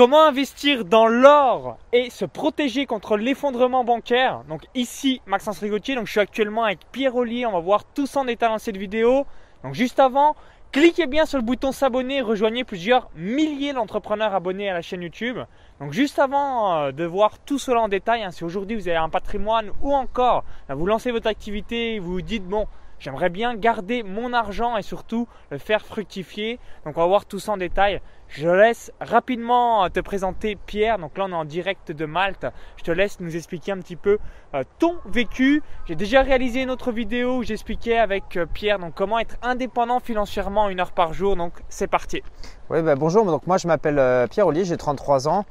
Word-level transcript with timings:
comment 0.00 0.24
investir 0.24 0.86
dans 0.86 1.06
l'or 1.08 1.76
et 1.92 2.08
se 2.08 2.24
protéger 2.24 2.86
contre 2.86 3.18
l'effondrement 3.18 3.84
bancaire? 3.84 4.44
Donc 4.48 4.62
ici 4.74 5.20
Maxence 5.26 5.58
Rigotier, 5.58 5.94
donc 5.94 6.06
je 6.06 6.12
suis 6.12 6.20
actuellement 6.20 6.64
avec 6.64 6.78
Pierre 6.90 7.14
Ollier, 7.16 7.44
on 7.44 7.52
va 7.52 7.58
voir 7.58 7.84
tout 7.84 8.06
ça 8.06 8.20
en 8.20 8.24
détail 8.24 8.48
dans 8.48 8.56
cette 8.56 8.78
vidéo. 8.78 9.26
Donc 9.62 9.74
juste 9.74 10.00
avant, 10.00 10.36
cliquez 10.72 11.06
bien 11.06 11.26
sur 11.26 11.36
le 11.36 11.44
bouton 11.44 11.70
s'abonner, 11.70 12.22
rejoignez 12.22 12.64
plusieurs 12.64 13.10
milliers 13.14 13.74
d'entrepreneurs 13.74 14.34
abonnés 14.34 14.70
à 14.70 14.72
la 14.72 14.80
chaîne 14.80 15.02
YouTube. 15.02 15.36
Donc 15.80 15.92
juste 15.92 16.18
avant 16.18 16.76
euh, 16.76 16.92
de 16.92 17.04
voir 17.04 17.38
tout 17.38 17.58
cela 17.58 17.82
en 17.82 17.88
détail, 17.88 18.22
hein, 18.22 18.30
si 18.30 18.42
aujourd'hui 18.42 18.76
vous 18.76 18.88
avez 18.88 18.96
un 18.96 19.10
patrimoine 19.10 19.70
ou 19.82 19.92
encore 19.92 20.44
vous 20.70 20.86
lancez 20.86 21.10
votre 21.10 21.26
activité, 21.26 21.98
vous 21.98 22.12
vous 22.12 22.22
dites 22.22 22.46
bon 22.46 22.66
J'aimerais 23.00 23.30
bien 23.30 23.54
garder 23.54 24.02
mon 24.02 24.34
argent 24.34 24.76
et 24.76 24.82
surtout 24.82 25.26
le 25.50 25.56
faire 25.56 25.86
fructifier. 25.86 26.58
Donc 26.84 26.98
on 26.98 27.00
va 27.00 27.06
voir 27.06 27.24
tout 27.24 27.38
ça 27.38 27.52
en 27.52 27.56
détail. 27.56 28.02
Je 28.30 28.48
laisse 28.48 28.92
rapidement 29.00 29.84
euh, 29.84 29.88
te 29.88 29.98
présenter 29.98 30.54
Pierre. 30.54 31.00
Donc 31.00 31.18
là 31.18 31.24
on 31.28 31.32
est 31.32 31.34
en 31.34 31.44
direct 31.44 31.90
de 31.90 32.06
Malte. 32.06 32.46
Je 32.76 32.84
te 32.84 32.92
laisse 32.92 33.18
nous 33.18 33.34
expliquer 33.34 33.72
un 33.72 33.78
petit 33.78 33.96
peu 33.96 34.18
euh, 34.54 34.62
ton 34.78 34.98
vécu. 35.04 35.64
J'ai 35.88 35.96
déjà 35.96 36.22
réalisé 36.22 36.62
une 36.62 36.70
autre 36.70 36.92
vidéo 36.92 37.38
où 37.38 37.42
j'expliquais 37.42 37.98
avec 37.98 38.36
euh, 38.36 38.46
Pierre 38.46 38.78
donc 38.78 38.94
comment 38.94 39.18
être 39.18 39.34
indépendant 39.42 39.98
financièrement 39.98 40.68
une 40.68 40.78
heure 40.78 40.92
par 40.92 41.12
jour. 41.12 41.34
Donc 41.34 41.54
c'est 41.68 41.88
parti. 41.88 42.22
Oui, 42.70 42.82
bah, 42.82 42.94
bonjour. 42.94 43.24
Donc 43.24 43.48
moi 43.48 43.58
je 43.58 43.66
m'appelle 43.66 44.28
Pierre 44.28 44.46
Ollier, 44.46 44.64
j'ai 44.64 44.76
33 44.76 45.26
ans. 45.26 45.44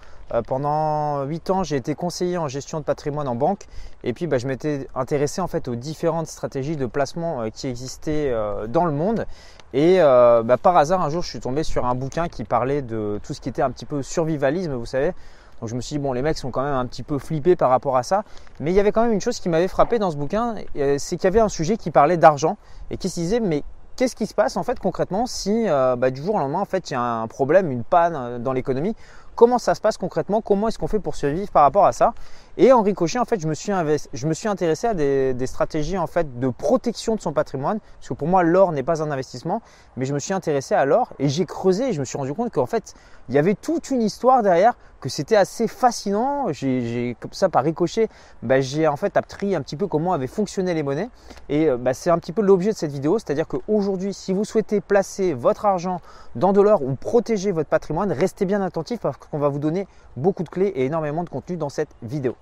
Pendant 0.45 1.23
8 1.23 1.50
ans, 1.50 1.64
j'ai 1.64 1.75
été 1.75 1.95
conseiller 1.95 2.38
en 2.38 2.48
gestion 2.48 2.80
de 2.80 2.86
patrimoine 2.86 3.27
en 3.27 3.34
banque 3.34 3.61
et 4.03 4.14
puis 4.14 4.27
bah, 4.27 4.38
je 4.38 4.45
m'étais 4.45 4.88
intéressé 4.94 5.41
en 5.41 5.48
fait 5.48 5.67
aux 5.67 5.75
différentes 5.75 6.27
stratégies 6.27 6.77
de 6.77 6.86
placement 6.86 7.50
qui 7.50 7.66
existaient 7.66 8.31
dans 8.67 8.86
le 8.86 8.91
monde. 8.91 9.25
Et 9.73 9.98
bah, 9.98 10.58
par 10.61 10.77
hasard, 10.77 11.02
un 11.02 11.09
jour, 11.09 11.23
je 11.23 11.30
suis 11.30 11.39
tombé 11.39 11.64
sur 11.64 11.88
un 11.88 11.95
bouquin 11.95 12.27
qui 12.27 12.44
parlait 12.44 12.69
de 12.82 13.20
tout 13.23 13.34
ce 13.34 13.41
qui 13.41 13.50
était 13.50 13.62
un 13.62 13.72
petit 13.72 13.86
peu 13.86 14.02
survivalisme, 14.02 14.73
vous 14.73 14.86
savez. 14.86 15.14
Donc 15.59 15.70
je 15.70 15.76
me 15.76 15.82
suis 15.82 15.96
dit, 15.96 16.00
bon, 16.00 16.14
les 16.14 16.22
mecs 16.22 16.38
sont 16.38 16.52
quand 16.52 16.64
même 16.64 16.73
un 16.73 16.86
petit 16.86 17.03
peu 17.03 17.20
flippés 17.20 17.56
par 17.58 17.70
rapport 17.70 17.98
à 17.98 18.03
ça. 18.03 18.23
Mais 18.59 18.72
il 18.72 18.76
y 18.76 18.80
avait 18.80 18.92
quand 18.92 19.03
même 19.03 19.11
une 19.11 19.22
chose 19.22 19.39
qui 19.39 19.50
m'avait 19.50 19.67
frappé 19.67 20.00
dans 20.00 20.09
ce 20.09 20.16
bouquin, 20.16 20.56
c'est 20.98 21.17
qu'il 21.17 21.26
y 21.26 21.28
avait 21.28 21.42
un 21.42 21.50
sujet 21.50 21.76
qui 21.76 21.92
parlait 21.92 22.17
d'argent 22.17 22.58
et 22.92 22.98
qui 22.98 23.09
se 23.09 23.20
disait, 23.20 23.39
mais 23.42 23.64
qu'est-ce 23.98 24.16
qui 24.16 24.28
se 24.28 24.34
passe 24.34 24.56
en 24.56 24.64
fait 24.64 24.80
concrètement 24.80 25.26
si 25.26 25.66
bah, 25.66 26.11
du 26.11 26.23
jour 26.23 26.36
au 26.36 26.39
lendemain 26.39 26.61
en 26.61 26.66
fait 26.66 26.89
il 26.89 26.94
y 26.94 26.95
a 26.95 27.02
un 27.02 27.28
problème, 27.28 27.72
une 27.72 27.84
panne 27.84 28.42
dans 28.42 28.53
l'économie? 28.53 28.95
Comment 29.36 29.58
ça 29.58 29.76
se 29.76 29.81
passe 29.81 29.98
concrètement, 29.98 30.42
comment 30.42 30.70
est-ce 30.70 30.78
qu'on 30.80 30.88
fait 30.88 31.00
pour 31.00 31.16
survivre 31.16 31.52
par 31.52 31.64
rapport 31.64 31.86
à 31.86 31.92
ça? 31.92 32.14
Et 32.61 32.73
en 32.73 32.81
ricochet, 32.81 33.19
en 33.19 33.23
fait, 33.23 33.39
je 33.39 33.47
me 33.47 33.53
suis, 33.53 33.71
je 34.11 34.27
me 34.27 34.33
suis 34.33 34.49
intéressé 34.49 34.85
à 34.85 34.93
des, 34.93 35.47
stratégies 35.47 35.97
en 35.97 36.07
fait 36.07 36.39
de 36.41 36.49
protection 36.49 37.15
de 37.15 37.21
son 37.21 37.31
patrimoine, 37.31 37.79
parce 37.79 38.09
que 38.09 38.13
pour 38.13 38.27
moi, 38.27 38.43
l'or 38.43 38.73
n'est 38.73 38.83
pas 38.83 39.02
un 39.02 39.11
investissement, 39.11 39.61
mais 39.95 40.03
je 40.03 40.13
me 40.13 40.19
suis 40.19 40.33
intéressé 40.33 40.75
à 40.75 40.83
l'or 40.83 41.13
et 41.19 41.30
j'ai 41.30 41.45
creusé 41.45 41.87
et 41.87 41.93
je 41.93 42.02
me 42.02 42.05
suis 42.05 42.17
rendu 42.17 42.33
compte 42.33 42.52
qu'en 42.52 42.65
fait, 42.65 42.95
il 43.30 43.35
y 43.35 43.37
avait 43.37 43.55
toute 43.55 43.91
une 43.91 44.02
histoire 44.02 44.43
derrière, 44.43 44.73
que 44.99 45.07
c'était 45.07 45.37
assez 45.37 45.69
fascinant. 45.69 46.52
J'ai 46.52 47.15
comme 47.21 47.31
ça 47.31 47.47
par 47.47 47.63
ricochet, 47.63 48.09
bah, 48.43 48.59
j'ai 48.59 48.89
en 48.89 48.97
fait 48.97 49.15
appris 49.15 49.55
un 49.55 49.61
petit 49.61 49.77
peu 49.77 49.87
comment 49.87 50.11
avaient 50.11 50.27
fonctionné 50.27 50.73
les 50.73 50.83
monnaies 50.83 51.09
et 51.47 51.69
euh, 51.69 51.77
bah, 51.77 51.93
c'est 51.93 52.09
un 52.09 52.17
petit 52.17 52.33
peu 52.33 52.41
l'objet 52.41 52.71
de 52.71 52.75
cette 52.75 52.91
vidéo, 52.91 53.19
c'est-à-dire 53.19 53.47
qu'aujourd'hui, 53.47 54.13
si 54.13 54.33
vous 54.33 54.43
souhaitez 54.43 54.81
placer 54.81 55.33
votre 55.33 55.65
argent 55.65 56.02
dans 56.35 56.52
de 56.52 56.59
l'or 56.59 56.81
ou 56.83 56.95
protéger 56.95 57.53
votre 57.53 57.69
patrimoine, 57.69 58.11
restez 58.11 58.43
bien 58.43 58.61
attentif 58.61 58.99
parce 58.99 59.15
qu'on 59.15 59.39
va 59.39 59.47
vous 59.47 59.59
donner 59.59 59.87
beaucoup 60.17 60.43
de 60.43 60.49
clés 60.49 60.73
et 60.75 60.83
énormément 60.83 61.23
de 61.23 61.30
contenu 61.30 61.55
dans 61.55 61.69
cette 61.69 61.95
vidéo. 62.02 62.35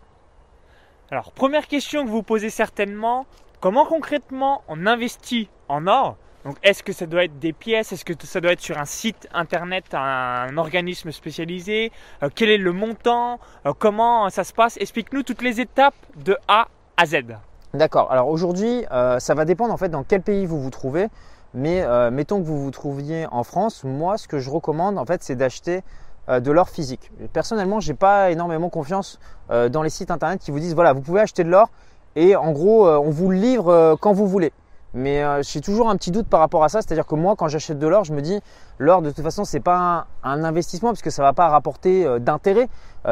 Alors, 1.09 1.31
première 1.31 1.67
question 1.67 2.03
que 2.03 2.09
vous 2.09 2.21
posez 2.21 2.49
certainement, 2.49 3.25
comment 3.61 3.85
concrètement 3.85 4.61
on 4.67 4.85
investit 4.85 5.49
en 5.69 5.87
or? 5.87 6.17
Donc, 6.43 6.57
est-ce 6.63 6.83
que 6.83 6.91
ça 6.91 7.05
doit 7.05 7.23
être 7.23 7.39
des 7.39 7.53
pièces? 7.53 7.93
Est-ce 7.93 8.03
que 8.03 8.13
ça 8.25 8.41
doit 8.41 8.51
être 8.51 8.61
sur 8.61 8.77
un 8.77 8.83
site 8.83 9.27
internet, 9.33 9.85
un 9.93 10.57
organisme 10.57 11.11
spécialisé? 11.11 11.93
Euh, 12.23 12.29
Quel 12.35 12.49
est 12.49 12.57
le 12.57 12.73
montant? 12.73 13.39
Euh, 13.65 13.71
Comment 13.77 14.29
ça 14.29 14.43
se 14.43 14.51
passe? 14.51 14.75
Explique-nous 14.81 15.23
toutes 15.23 15.41
les 15.41 15.61
étapes 15.61 15.95
de 16.17 16.37
A 16.49 16.67
à 16.97 17.05
Z. 17.05 17.19
D'accord. 17.73 18.11
Alors 18.11 18.27
aujourd'hui, 18.27 18.85
euh, 18.91 19.19
ça 19.19 19.33
va 19.33 19.45
dépendre 19.45 19.73
en 19.73 19.77
fait 19.77 19.89
dans 19.89 20.03
quel 20.03 20.21
pays 20.21 20.45
vous 20.45 20.61
vous 20.61 20.71
trouvez. 20.71 21.07
Mais 21.53 21.85
mettons 22.11 22.39
que 22.41 22.45
vous 22.45 22.61
vous 22.61 22.71
trouviez 22.71 23.25
en 23.31 23.43
France, 23.43 23.83
moi, 23.85 24.17
ce 24.17 24.27
que 24.27 24.37
je 24.37 24.49
recommande 24.49 24.99
en 24.99 25.05
fait, 25.05 25.23
c'est 25.23 25.35
d'acheter 25.35 25.81
de 26.27 26.51
l'or 26.51 26.69
physique. 26.69 27.11
Personnellement, 27.33 27.79
j'ai 27.79 27.93
pas 27.93 28.31
énormément 28.31 28.69
confiance 28.69 29.19
euh, 29.49 29.69
dans 29.69 29.81
les 29.81 29.89
sites 29.89 30.11
internet 30.11 30.39
qui 30.41 30.51
vous 30.51 30.59
disent 30.59 30.75
voilà, 30.75 30.93
vous 30.93 31.01
pouvez 31.01 31.21
acheter 31.21 31.43
de 31.43 31.49
l'or 31.49 31.69
et 32.15 32.35
en 32.35 32.51
gros, 32.51 32.87
euh, 32.87 32.97
on 32.97 33.09
vous 33.09 33.29
le 33.29 33.37
livre 33.37 33.97
quand 34.01 34.13
vous 34.13 34.27
voulez. 34.27 34.51
Mais 34.93 35.21
j'ai 35.43 35.61
toujours 35.61 35.89
un 35.89 35.97
petit 35.97 36.09
doute 36.09 36.27
par 36.27 36.39
rapport 36.39 36.63
à 36.63 36.69
ça, 36.69 36.81
c'est-à-dire 36.81 37.05
que 37.05 37.13
moi, 37.13 37.35
quand 37.35 37.49
j'achète 37.49 37.77
de 37.77 37.87
l'or, 37.87 38.03
je 38.03 38.13
me 38.13 38.21
dis 38.21 38.39
l'or 38.79 39.01
de 39.03 39.11
toute 39.11 39.23
façon, 39.23 39.43
c'est 39.43 39.59
pas 39.59 40.07
un, 40.23 40.43
investissement 40.43 40.89
parce 40.89 41.01
que 41.03 41.09
ça 41.11 41.21
va 41.21 41.33
pas 41.33 41.49
rapporter 41.49 42.07
d'intérêt, 42.19 42.67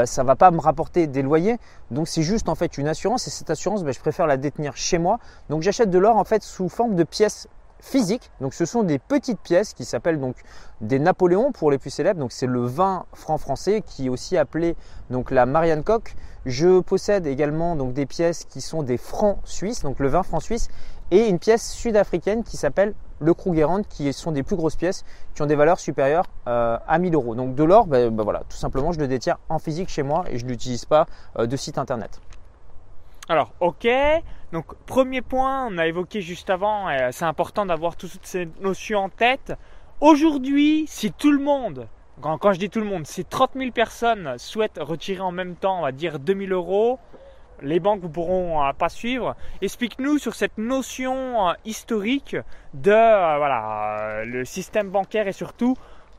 ça 0.05 0.23
va 0.23 0.35
pas 0.35 0.49
me 0.49 0.59
rapporter 0.59 1.05
des 1.05 1.21
loyers, 1.21 1.59
donc 1.91 2.07
c'est 2.07 2.23
juste 2.23 2.49
en 2.49 2.55
fait 2.55 2.79
une 2.79 2.87
assurance 2.87 3.27
et 3.27 3.29
cette 3.29 3.51
assurance, 3.51 3.83
ben, 3.83 3.93
je 3.93 3.99
préfère 3.99 4.25
la 4.25 4.37
détenir 4.37 4.75
chez 4.75 4.97
moi. 4.97 5.19
Donc 5.49 5.61
j'achète 5.61 5.91
de 5.91 5.99
l'or 5.99 6.15
en 6.15 6.23
fait 6.23 6.41
sous 6.41 6.69
forme 6.69 6.95
de 6.95 7.03
pièces 7.03 7.49
physique. 7.85 8.31
Donc 8.41 8.53
ce 8.53 8.65
sont 8.65 8.83
des 8.83 8.97
petites 8.97 9.39
pièces 9.39 9.73
qui 9.73 9.85
s'appellent 9.85 10.19
donc 10.19 10.35
des 10.81 10.99
Napoléons 10.99 11.51
pour 11.51 11.69
les 11.69 11.77
plus 11.77 11.91
célèbres. 11.91 12.19
Donc 12.19 12.31
c'est 12.31 12.47
le 12.47 12.65
20 12.65 13.05
franc 13.13 13.37
français 13.37 13.83
qui 13.85 14.07
est 14.07 14.09
aussi 14.09 14.37
appelé 14.37 14.75
donc 15.09 15.31
la 15.31 15.45
Marianne 15.45 15.83
Coque. 15.83 16.15
Je 16.45 16.79
possède 16.79 17.27
également 17.27 17.75
donc 17.75 17.93
des 17.93 18.05
pièces 18.05 18.45
qui 18.45 18.61
sont 18.61 18.83
des 18.83 18.97
francs 18.97 19.37
suisses, 19.45 19.83
donc 19.83 19.99
le 19.99 20.07
20 20.07 20.23
franc 20.23 20.39
suisse, 20.39 20.67
et 21.11 21.27
une 21.27 21.39
pièce 21.39 21.71
sud-africaine 21.71 22.43
qui 22.43 22.57
s'appelle 22.57 22.93
le 23.19 23.33
Krugerrand, 23.33 23.83
qui 23.83 24.11
sont 24.13 24.31
des 24.31 24.43
plus 24.43 24.55
grosses 24.55 24.75
pièces 24.75 25.05
qui 25.33 25.41
ont 25.41 25.45
des 25.45 25.55
valeurs 25.55 25.79
supérieures 25.79 26.25
euh, 26.47 26.77
à 26.87 26.99
1000 26.99 27.13
euros. 27.13 27.35
Donc 27.35 27.55
de 27.55 27.63
l'or, 27.63 27.87
ben, 27.87 28.09
ben 28.09 28.23
voilà, 28.23 28.43
tout 28.49 28.57
simplement, 28.57 28.91
je 28.91 28.99
le 28.99 29.07
détiens 29.07 29.37
en 29.47 29.59
physique 29.59 29.89
chez 29.89 30.03
moi 30.03 30.25
et 30.29 30.37
je 30.37 30.45
n'utilise 30.45 30.85
pas 30.85 31.05
euh, 31.39 31.45
de 31.45 31.55
site 31.55 31.77
internet. 31.77 32.19
Alors, 33.27 33.53
ok. 33.59 33.87
Donc, 34.51 34.65
premier 34.85 35.21
point, 35.21 35.67
on 35.67 35.77
a 35.77 35.87
évoqué 35.87 36.21
juste 36.21 36.49
avant, 36.49 36.87
c'est 37.11 37.25
important 37.25 37.65
d'avoir 37.65 37.95
toutes 37.95 38.25
ces 38.25 38.47
notions 38.61 38.99
en 38.99 39.09
tête. 39.09 39.53
Aujourd'hui, 39.99 40.85
si 40.87 41.11
tout 41.11 41.31
le 41.31 41.43
monde, 41.43 41.87
quand, 42.21 42.53
je 42.53 42.59
dis 42.59 42.69
tout 42.69 42.79
le 42.79 42.85
monde, 42.85 43.05
si 43.05 43.25
30 43.25 43.51
000 43.55 43.71
personnes 43.71 44.35
souhaitent 44.37 44.79
retirer 44.79 45.21
en 45.21 45.31
même 45.31 45.55
temps, 45.55 45.79
on 45.79 45.81
va 45.81 45.91
dire 45.91 46.19
2000 46.19 46.53
euros, 46.53 46.99
les 47.61 47.79
banques 47.79 48.03
ne 48.03 48.07
pourront 48.07 48.63
euh, 48.63 48.73
pas 48.73 48.89
suivre. 48.89 49.35
Explique-nous 49.61 50.17
sur 50.17 50.35
cette 50.35 50.57
notion 50.57 51.49
euh, 51.49 51.53
historique 51.65 52.35
de 52.73 52.91
euh, 52.91 53.37
voilà, 53.37 54.23
le 54.25 54.45
système 54.45 54.89
bancaire 54.89 55.27
et 55.27 55.33
surtout 55.33 55.75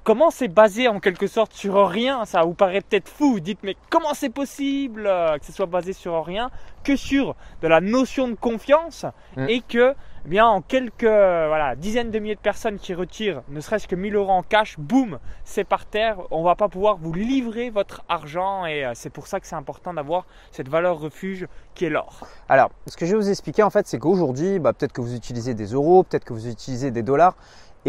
comment 0.07 0.31
c'est 0.31 0.47
basé 0.47 0.87
en 0.87 1.01
quelque 1.01 1.27
sorte 1.27 1.53
sur 1.53 1.89
rien 1.89 2.25
Ça 2.27 2.45
vous 2.45 2.55
paraît 2.55 2.81
peut-être 2.81 3.09
fou. 3.09 3.33
Vous 3.33 3.41
dites, 3.41 3.59
mais 3.65 3.77
comment 3.91 4.15
c'est 4.15 4.31
possible 4.31 5.05
euh, 5.05 5.37
que 5.37 5.45
ce 5.45 5.53
soit 5.53 5.67
basé 5.67 5.93
sur 5.93 6.25
rien 6.25 6.51
que 6.85 6.95
sur 6.95 7.35
de 7.61 7.67
la 7.67 7.81
notion 7.81 8.29
de 8.29 8.35
confiance 8.35 9.05
mm. 9.37 9.49
et 9.49 9.61
que, 9.63 9.95
eh 10.25 10.29
bien, 10.29 10.47
en 10.47 10.61
quelques 10.61 11.03
voilà, 11.03 11.75
dizaines 11.75 12.13
de 12.13 12.21
milliers 12.21 12.37
de 12.37 12.41
personnes 12.41 12.79
qui 12.79 12.95
retirent 12.95 13.43
ne 13.49 13.59
serait-ce 13.59 13.89
que 13.89 13.97
1000 13.97 14.15
euros 14.15 14.31
en 14.31 14.45
cash, 14.45 14.79
boum, 14.79 15.19
c'est 15.45 15.65
par 15.65 15.87
terre. 15.87 16.19
On 16.31 16.45
va 16.45 16.55
pas 16.55 16.69
pouvoir 16.69 16.99
vous 16.99 17.13
livrer 17.13 17.71
votre 17.71 18.05
argent 18.09 18.65
et 18.65 18.85
euh, 18.85 18.93
c'est 18.95 19.11
pour 19.11 19.27
ça 19.27 19.41
que 19.41 19.49
c'est 19.49 19.57
important 19.57 19.93
d'avoir 19.93 20.25
cette 20.53 20.69
valeur 20.69 21.01
refuge 21.01 21.49
qui 21.75 21.85
est 21.85 21.91
l'or. 21.91 22.21
Alors, 22.49 22.71
ce 22.87 22.97
que 22.97 23.07
je 23.07 23.11
vais 23.11 23.19
vous 23.21 23.31
expliquer 23.31 23.65
en 23.65 23.71
fait, 23.71 23.89
c'est 23.89 23.99
qu'aujourd'hui, 23.99 24.61
bah, 24.61 24.73
peut-être 24.73 24.93
que 24.93 25.01
vous 25.01 25.17
utilisez 25.17 25.55
des 25.55 25.73
euros, 25.73 26.05
peut-être 26.05 26.25
que 26.25 26.33
vous 26.33 26.47
utilisez 26.47 26.93
des 26.93 27.03
dollars. 27.03 27.35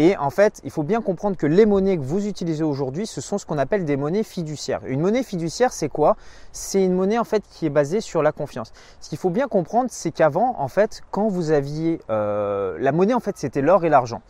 Et 0.00 0.16
en 0.16 0.30
fait, 0.30 0.60
il 0.62 0.70
faut 0.70 0.84
bien 0.84 1.02
comprendre 1.02 1.36
que 1.36 1.46
les 1.46 1.66
monnaies 1.66 1.96
que 1.96 2.02
vous 2.02 2.28
utilisez 2.28 2.62
aujourd'hui, 2.62 3.04
ce 3.04 3.20
sont 3.20 3.36
ce 3.36 3.44
qu'on 3.44 3.58
appelle 3.58 3.84
des 3.84 3.96
monnaies 3.96 4.22
fiduciaires. 4.22 4.80
Une 4.86 5.00
monnaie 5.00 5.24
fiduciaire, 5.24 5.72
c'est 5.72 5.88
quoi? 5.88 6.16
C'est 6.52 6.84
une 6.84 6.94
monnaie 6.94 7.18
en 7.18 7.24
fait 7.24 7.42
qui 7.50 7.66
est 7.66 7.70
basée 7.70 8.00
sur 8.00 8.22
la 8.22 8.30
confiance. 8.30 8.72
Ce 9.00 9.08
qu'il 9.08 9.18
faut 9.18 9.28
bien 9.28 9.48
comprendre, 9.48 9.88
c'est 9.90 10.12
qu'avant, 10.12 10.54
en 10.58 10.68
fait, 10.68 11.02
quand 11.10 11.26
vous 11.26 11.50
aviez 11.50 12.00
euh, 12.10 12.78
la 12.78 12.92
monnaie, 12.92 13.12
en 13.12 13.18
fait, 13.18 13.36
c'était 13.38 13.60
l'or 13.60 13.84
et 13.84 13.88
l'argent. 13.88 14.22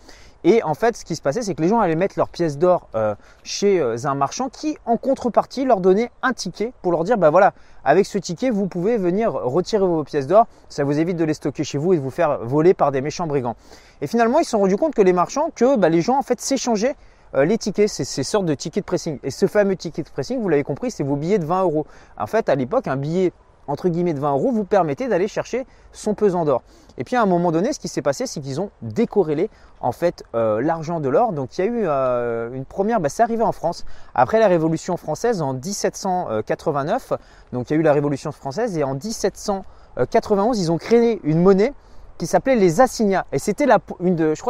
Et 0.44 0.62
en 0.62 0.74
fait, 0.74 0.96
ce 0.96 1.04
qui 1.04 1.16
se 1.16 1.22
passait, 1.22 1.42
c'est 1.42 1.54
que 1.54 1.62
les 1.62 1.68
gens 1.68 1.80
allaient 1.80 1.96
mettre 1.96 2.14
leurs 2.16 2.28
pièces 2.28 2.58
d'or 2.58 2.88
euh, 2.94 3.14
chez 3.42 3.80
euh, 3.80 3.96
un 4.04 4.14
marchand 4.14 4.48
qui, 4.48 4.78
en 4.86 4.96
contrepartie, 4.96 5.64
leur 5.64 5.80
donnait 5.80 6.10
un 6.22 6.32
ticket 6.32 6.72
pour 6.82 6.92
leur 6.92 7.02
dire, 7.02 7.18
bah 7.18 7.30
voilà, 7.30 7.54
avec 7.84 8.06
ce 8.06 8.18
ticket, 8.18 8.50
vous 8.50 8.68
pouvez 8.68 8.98
venir 8.98 9.32
retirer 9.32 9.84
vos 9.84 10.04
pièces 10.04 10.26
d'or. 10.26 10.46
Ça 10.68 10.84
vous 10.84 10.98
évite 10.98 11.16
de 11.16 11.24
les 11.24 11.34
stocker 11.34 11.64
chez 11.64 11.78
vous 11.78 11.92
et 11.92 11.96
de 11.96 12.02
vous 12.02 12.10
faire 12.10 12.38
voler 12.44 12.72
par 12.72 12.92
des 12.92 13.00
méchants 13.00 13.26
brigands. 13.26 13.56
Et 14.00 14.06
finalement, 14.06 14.38
ils 14.38 14.44
se 14.44 14.50
sont 14.50 14.60
rendus 14.60 14.76
compte 14.76 14.94
que 14.94 15.02
les 15.02 15.12
marchands, 15.12 15.50
que 15.54 15.76
bah, 15.76 15.88
les 15.88 16.02
gens 16.02 16.18
en 16.18 16.22
fait 16.22 16.40
s'échangeaient 16.40 16.94
euh, 17.34 17.44
les 17.44 17.58
tickets, 17.58 17.88
c'est 17.88 18.04
ces 18.04 18.22
sortes 18.22 18.46
de 18.46 18.54
tickets 18.54 18.84
de 18.84 18.86
pressing. 18.86 19.18
Et 19.22 19.30
ce 19.30 19.46
fameux 19.46 19.76
ticket 19.76 20.02
de 20.02 20.08
pressing, 20.08 20.40
vous 20.40 20.48
l'avez 20.48 20.64
compris, 20.64 20.90
c'est 20.90 21.04
vos 21.04 21.16
billets 21.16 21.38
de 21.38 21.44
20 21.44 21.62
euros. 21.62 21.86
En 22.18 22.26
fait, 22.26 22.48
à 22.48 22.54
l'époque, 22.54 22.86
un 22.86 22.96
billet 22.96 23.32
entre 23.68 23.88
guillemets 23.88 24.14
de 24.14 24.20
20 24.20 24.32
euros 24.32 24.50
vous 24.50 24.64
permettait 24.64 25.06
d'aller 25.06 25.28
chercher 25.28 25.66
son 25.92 26.14
pesant 26.14 26.44
d'or. 26.44 26.62
Et 26.96 27.04
puis 27.04 27.14
à 27.14 27.22
un 27.22 27.26
moment 27.26 27.52
donné, 27.52 27.72
ce 27.72 27.78
qui 27.78 27.86
s'est 27.86 28.02
passé, 28.02 28.26
c'est 28.26 28.40
qu'ils 28.40 28.60
ont 28.60 28.70
décorrélé 28.82 29.50
en 29.80 29.92
fait 29.92 30.24
euh, 30.34 30.60
l'argent 30.60 30.98
de 30.98 31.08
l'or. 31.08 31.32
Donc 31.32 31.56
il 31.56 31.64
y 31.64 31.68
a 31.68 31.70
eu 31.70 31.82
euh, 31.84 32.52
une 32.52 32.64
première, 32.64 32.98
bah, 32.98 33.08
c'est 33.08 33.22
arrivé 33.22 33.44
en 33.44 33.52
France 33.52 33.84
après 34.14 34.40
la 34.40 34.48
Révolution 34.48 34.96
française 34.96 35.40
en 35.40 35.52
1789. 35.54 37.12
Donc 37.52 37.70
il 37.70 37.74
y 37.74 37.76
a 37.76 37.80
eu 37.80 37.82
la 37.82 37.92
Révolution 37.92 38.32
française 38.32 38.76
et 38.76 38.82
en 38.82 38.94
1791, 38.94 40.58
ils 40.58 40.72
ont 40.72 40.78
créé 40.78 41.20
une 41.22 41.40
monnaie 41.40 41.72
qui 42.18 42.26
s'appelait 42.26 42.56
les 42.56 42.80
assignats. 42.80 43.26
Et 43.32 43.38
c'était 43.38 43.66
la, 43.66 43.78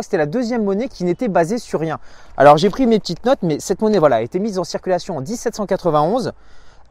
c'était 0.01 0.17
la 0.17 0.27
deuxième 0.27 0.65
monnaie 0.65 0.89
qui 0.89 1.05
n'était 1.05 1.29
basée 1.29 1.59
sur 1.59 1.81
rien. 1.81 1.99
Alors 2.39 2.57
j'ai 2.57 2.71
pris 2.71 2.87
mes 2.87 2.99
petites 2.99 3.27
notes, 3.27 3.41
mais 3.43 3.61
cette 3.61 3.83
monnaie 3.83 3.99
voilà, 3.99 4.17
a 4.17 4.23
été 4.23 4.39
mise 4.39 4.59
en 4.59 4.65
circulation 4.65 5.19
en 5.19 5.21
1791. 5.21 6.33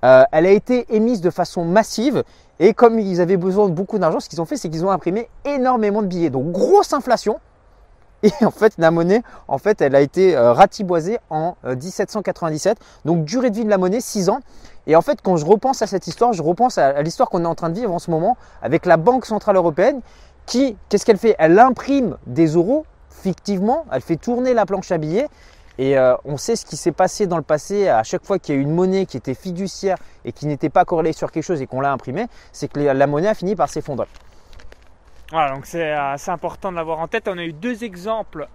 Euh, 0.08 0.24
elle 0.32 0.46
a 0.46 0.52
été 0.52 0.86
émise 0.96 1.20
de 1.20 1.30
façon 1.30 1.66
massive 1.66 2.24
et 2.60 2.74
comme 2.74 2.98
ils 2.98 3.20
avaient 3.20 3.36
besoin 3.36 3.68
de 3.68 3.74
beaucoup 3.74 4.00
d'argent, 4.00 4.22
ce 4.22 4.30
qu'ils 4.30 4.42
ont 4.42 4.46
fait, 4.46 4.56
c'est 4.56 4.70
qu'ils 4.70 4.86
ont 4.86 4.90
imprimé 4.90 5.30
énormément 5.44 6.02
de 6.02 6.08
billets. 6.08 6.30
Donc 6.30 6.52
grosse 6.52 6.94
inflation. 6.94 7.40
Et 8.24 8.32
en 8.46 8.52
fait, 8.52 8.74
la 8.78 8.90
monnaie, 8.90 9.22
elle 9.80 9.96
a 9.96 10.02
été 10.02 10.36
euh, 10.36 10.54
ratiboisée 10.54 11.20
en 11.30 11.56
1797. 11.66 12.78
Euh, 12.80 12.84
Donc 13.06 13.26
durée 13.26 13.50
de 13.50 13.56
vie 13.58 13.66
de 13.66 13.70
la 13.70 13.78
monnaie, 13.78 14.02
6 14.02 14.30
ans. 14.30 14.40
Et 14.88 14.96
en 14.96 15.02
fait, 15.02 15.20
quand 15.22 15.36
je 15.36 15.46
repense 15.46 15.82
à 15.82 15.88
cette 15.88 16.08
histoire, 16.08 16.32
je 16.34 16.42
repense 16.42 16.78
à, 16.78 17.02
l'histoire 17.02 17.30
qu'on 17.30 17.44
est 17.44 17.48
en 17.48 17.56
train 17.56 17.70
de 17.70 17.76
vivre 17.76 17.94
en 17.94 18.00
ce 18.00 18.10
moment 18.10 18.38
avec 18.62 18.86
la 18.86 18.98
Banque 18.98 19.26
Centrale 19.26 19.58
Européenne 19.58 20.00
qui, 20.46 20.78
qu'est-ce 20.88 21.06
qu'elle 21.06 21.18
fait? 21.18 21.36
Elle 21.38 21.60
imprime 21.60 22.18
des 22.26 22.48
euros 22.48 22.86
fictivement, 23.10 23.86
elle 23.92 24.02
fait 24.02 24.16
tourner 24.16 24.54
la 24.54 24.66
planche 24.66 24.92
à 24.92 24.98
billets. 24.98 25.28
Et 25.78 25.98
euh, 25.98 26.16
on 26.26 26.38
sait 26.38 26.56
ce 26.56 26.66
qui 26.66 26.78
s'est 26.78 26.92
passé 26.92 27.28
dans 27.28 27.38
le 27.38 27.44
passé 27.44 27.88
à 27.88 28.04
chaque 28.04 28.26
fois 28.26 28.40
qu'il 28.40 28.56
y 28.56 28.58
a 28.58 28.62
eu 28.62 28.64
une 28.64 28.74
monnaie 28.74 29.06
qui 29.06 29.18
était 29.18 29.36
fiduciaire 29.36 29.98
et 30.26 30.32
qui 30.32 30.48
n'était 30.48 30.70
pas 30.70 30.86
corrélée 30.86 31.14
sur 31.14 31.32
quelque 31.32 31.44
chose 31.44 31.62
et 31.62 31.68
qu'on 31.68 31.82
l'a 31.82 31.92
imprimée, 31.92 32.28
c'est 32.52 32.68
que 32.68 32.80
la 32.80 33.08
monnaie 33.08 33.30
a 33.30 33.36
fini 33.36 33.56
par 33.56 33.70
s'effondrer. 33.70 34.08
Voilà, 35.32 35.54
donc 35.54 35.66
c'est 35.66 35.92
assez 35.92 36.32
important 36.32 36.72
de 36.72 36.78
l'avoir 36.78 37.00
en 37.00 37.08
tête. 37.08 37.28
On 37.28 37.38
a 37.38 37.44
eu 37.44 37.54
deux 37.54 37.84
exemples 37.84 38.48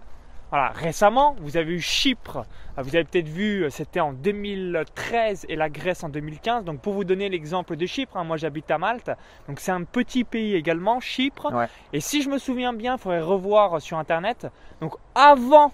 voilà, 0.53 0.69
récemment, 0.69 1.35
vous 1.41 1.57
avez 1.57 1.73
eu 1.73 1.81
Chypre, 1.81 2.45
vous 2.77 2.95
avez 2.95 3.05
peut-être 3.05 3.27
vu, 3.27 3.65
c'était 3.71 4.01
en 4.01 4.13
2013 4.13 5.47
et 5.49 5.57
la 5.57 5.71
Grèce 5.71 6.05
en 6.05 6.11
2015. 6.11 6.65
Donc 6.65 6.83
pour 6.83 6.93
vous 6.93 7.05
donner 7.05 7.31
l'exemple 7.31 7.75
de 7.75 7.87
Chypre, 7.87 8.19
hein, 8.19 8.25
moi 8.25 8.37
j'habite 8.37 8.71
à 8.71 8.77
Malte, 8.77 9.11
donc 9.49 9.61
c'est 9.61 9.73
un 9.73 9.85
petit 9.85 10.25
pays 10.25 10.55
également, 10.55 11.01
Chypre. 11.01 11.51
Et 11.95 12.01
si 12.01 12.21
je 12.21 12.29
me 12.29 12.37
souviens 12.37 12.75
bien, 12.75 12.97
il 12.97 13.01
faudrait 13.01 13.23
revoir 13.23 13.81
sur 13.81 13.97
Internet. 13.97 14.47
Donc 14.83 14.93
avant 15.15 15.73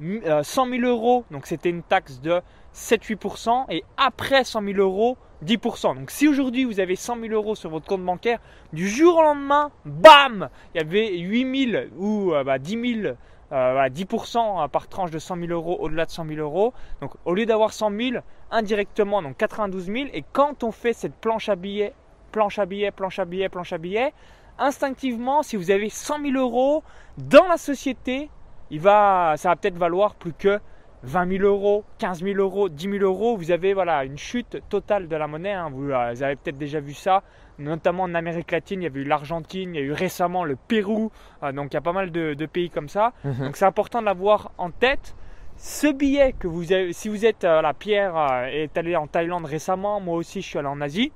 100 0.00 0.66
000 0.66 0.82
euh, 0.84 0.88
euros, 0.88 1.24
donc 1.30 1.46
c'était 1.46 1.70
une 1.70 1.82
taxe 1.82 2.20
de 2.20 2.40
7-8%, 2.74 3.66
et 3.70 3.84
après 3.96 4.44
100 4.44 4.62
000 4.62 4.78
euros, 4.78 5.16
10%. 5.44 5.96
Donc 5.96 6.10
si 6.10 6.28
aujourd'hui 6.28 6.64
vous 6.64 6.80
avez 6.80 6.96
100 6.96 7.20
000 7.20 7.32
euros 7.32 7.54
sur 7.54 7.70
votre 7.70 7.86
compte 7.86 8.04
bancaire, 8.04 8.38
du 8.72 8.88
jour 8.88 9.18
au 9.18 9.22
lendemain, 9.22 9.70
bam, 9.84 10.48
il 10.74 10.78
y 10.78 10.80
avait 10.80 11.18
8 11.18 11.70
000 11.72 11.84
ou 11.98 12.34
euh, 12.34 12.44
bah, 12.44 12.58
10 12.58 13.02
000 13.02 13.14
10% 13.52 14.64
euh, 14.64 14.68
par 14.68 14.88
tranche 14.88 15.10
de 15.12 15.18
100 15.18 15.36
000 15.36 15.52
euros 15.52 15.76
au-delà 15.80 16.04
de 16.04 16.10
100 16.10 16.26
000 16.26 16.40
euros. 16.40 16.74
Donc 17.00 17.12
au 17.24 17.34
lieu 17.34 17.46
d'avoir 17.46 17.72
100 17.72 17.90
000, 17.90 18.16
indirectement, 18.50 19.22
donc 19.22 19.36
92 19.36 19.84
000. 19.84 19.96
Et 20.12 20.24
quand 20.32 20.64
on 20.64 20.72
fait 20.72 20.92
cette 20.92 21.14
planche 21.14 21.48
à 21.48 21.56
billets, 21.56 21.94
planche 22.32 22.58
à 22.58 22.66
billets, 22.66 22.90
planche 22.90 23.18
à 23.18 23.24
billets, 23.24 23.48
planche 23.48 23.72
à 23.72 23.78
billets, 23.78 24.12
instinctivement, 24.58 25.42
si 25.42 25.56
vous 25.56 25.70
avez 25.70 25.90
100 25.90 26.22
000 26.22 26.36
euros 26.36 26.82
dans 27.18 27.46
la 27.46 27.56
société, 27.56 28.30
il 28.70 28.80
va, 28.80 29.34
ça 29.36 29.50
va 29.50 29.56
peut-être 29.56 29.78
valoir 29.78 30.14
plus 30.14 30.32
que 30.32 30.60
20 31.02 31.38
000 31.38 31.44
euros, 31.44 31.84
15 31.98 32.22
000 32.22 32.36
euros, 32.38 32.68
10 32.68 32.90
000 32.90 33.04
euros, 33.04 33.36
vous 33.36 33.50
avez 33.50 33.74
voilà, 33.74 34.04
une 34.04 34.18
chute 34.18 34.58
totale 34.68 35.08
de 35.08 35.16
la 35.16 35.26
monnaie. 35.26 35.52
Hein. 35.52 35.70
Vous, 35.72 35.90
euh, 35.90 36.12
vous, 36.12 36.22
avez 36.22 36.36
peut-être 36.36 36.58
déjà 36.58 36.80
vu 36.80 36.94
ça, 36.94 37.22
notamment 37.58 38.04
en 38.04 38.14
Amérique 38.14 38.50
latine. 38.50 38.82
Il 38.82 38.84
y 38.84 38.88
a 38.88 39.00
eu 39.00 39.04
l'Argentine, 39.04 39.74
il 39.74 39.80
y 39.80 39.82
a 39.82 39.86
eu 39.86 39.92
récemment 39.92 40.44
le 40.44 40.56
Pérou. 40.56 41.12
Euh, 41.42 41.52
donc 41.52 41.68
il 41.72 41.74
y 41.74 41.76
a 41.76 41.82
pas 41.82 41.92
mal 41.92 42.10
de, 42.10 42.46
pays 42.46 42.70
comme 42.70 42.88
ça. 42.88 43.12
Mhm. 43.24 43.46
Donc 43.46 43.56
c'est 43.56 43.64
important 43.64 44.00
de 44.00 44.06
l'avoir 44.06 44.50
en 44.58 44.70
tête. 44.70 45.14
Ce 45.58 45.86
billet 45.86 46.34
que 46.38 46.48
vous 46.48 46.72
avez, 46.72 46.92
si 46.92 47.08
vous 47.08 47.24
êtes, 47.24 47.44
euh, 47.44 47.62
la 47.62 47.72
Pierre 47.72 48.16
est 48.50 48.76
allé 48.76 48.94
en 48.96 49.06
Thaïlande 49.06 49.46
récemment, 49.46 50.00
moi 50.00 50.16
aussi 50.16 50.42
je 50.42 50.46
suis 50.48 50.58
allé 50.58 50.68
en 50.68 50.80
Asie. 50.80 51.12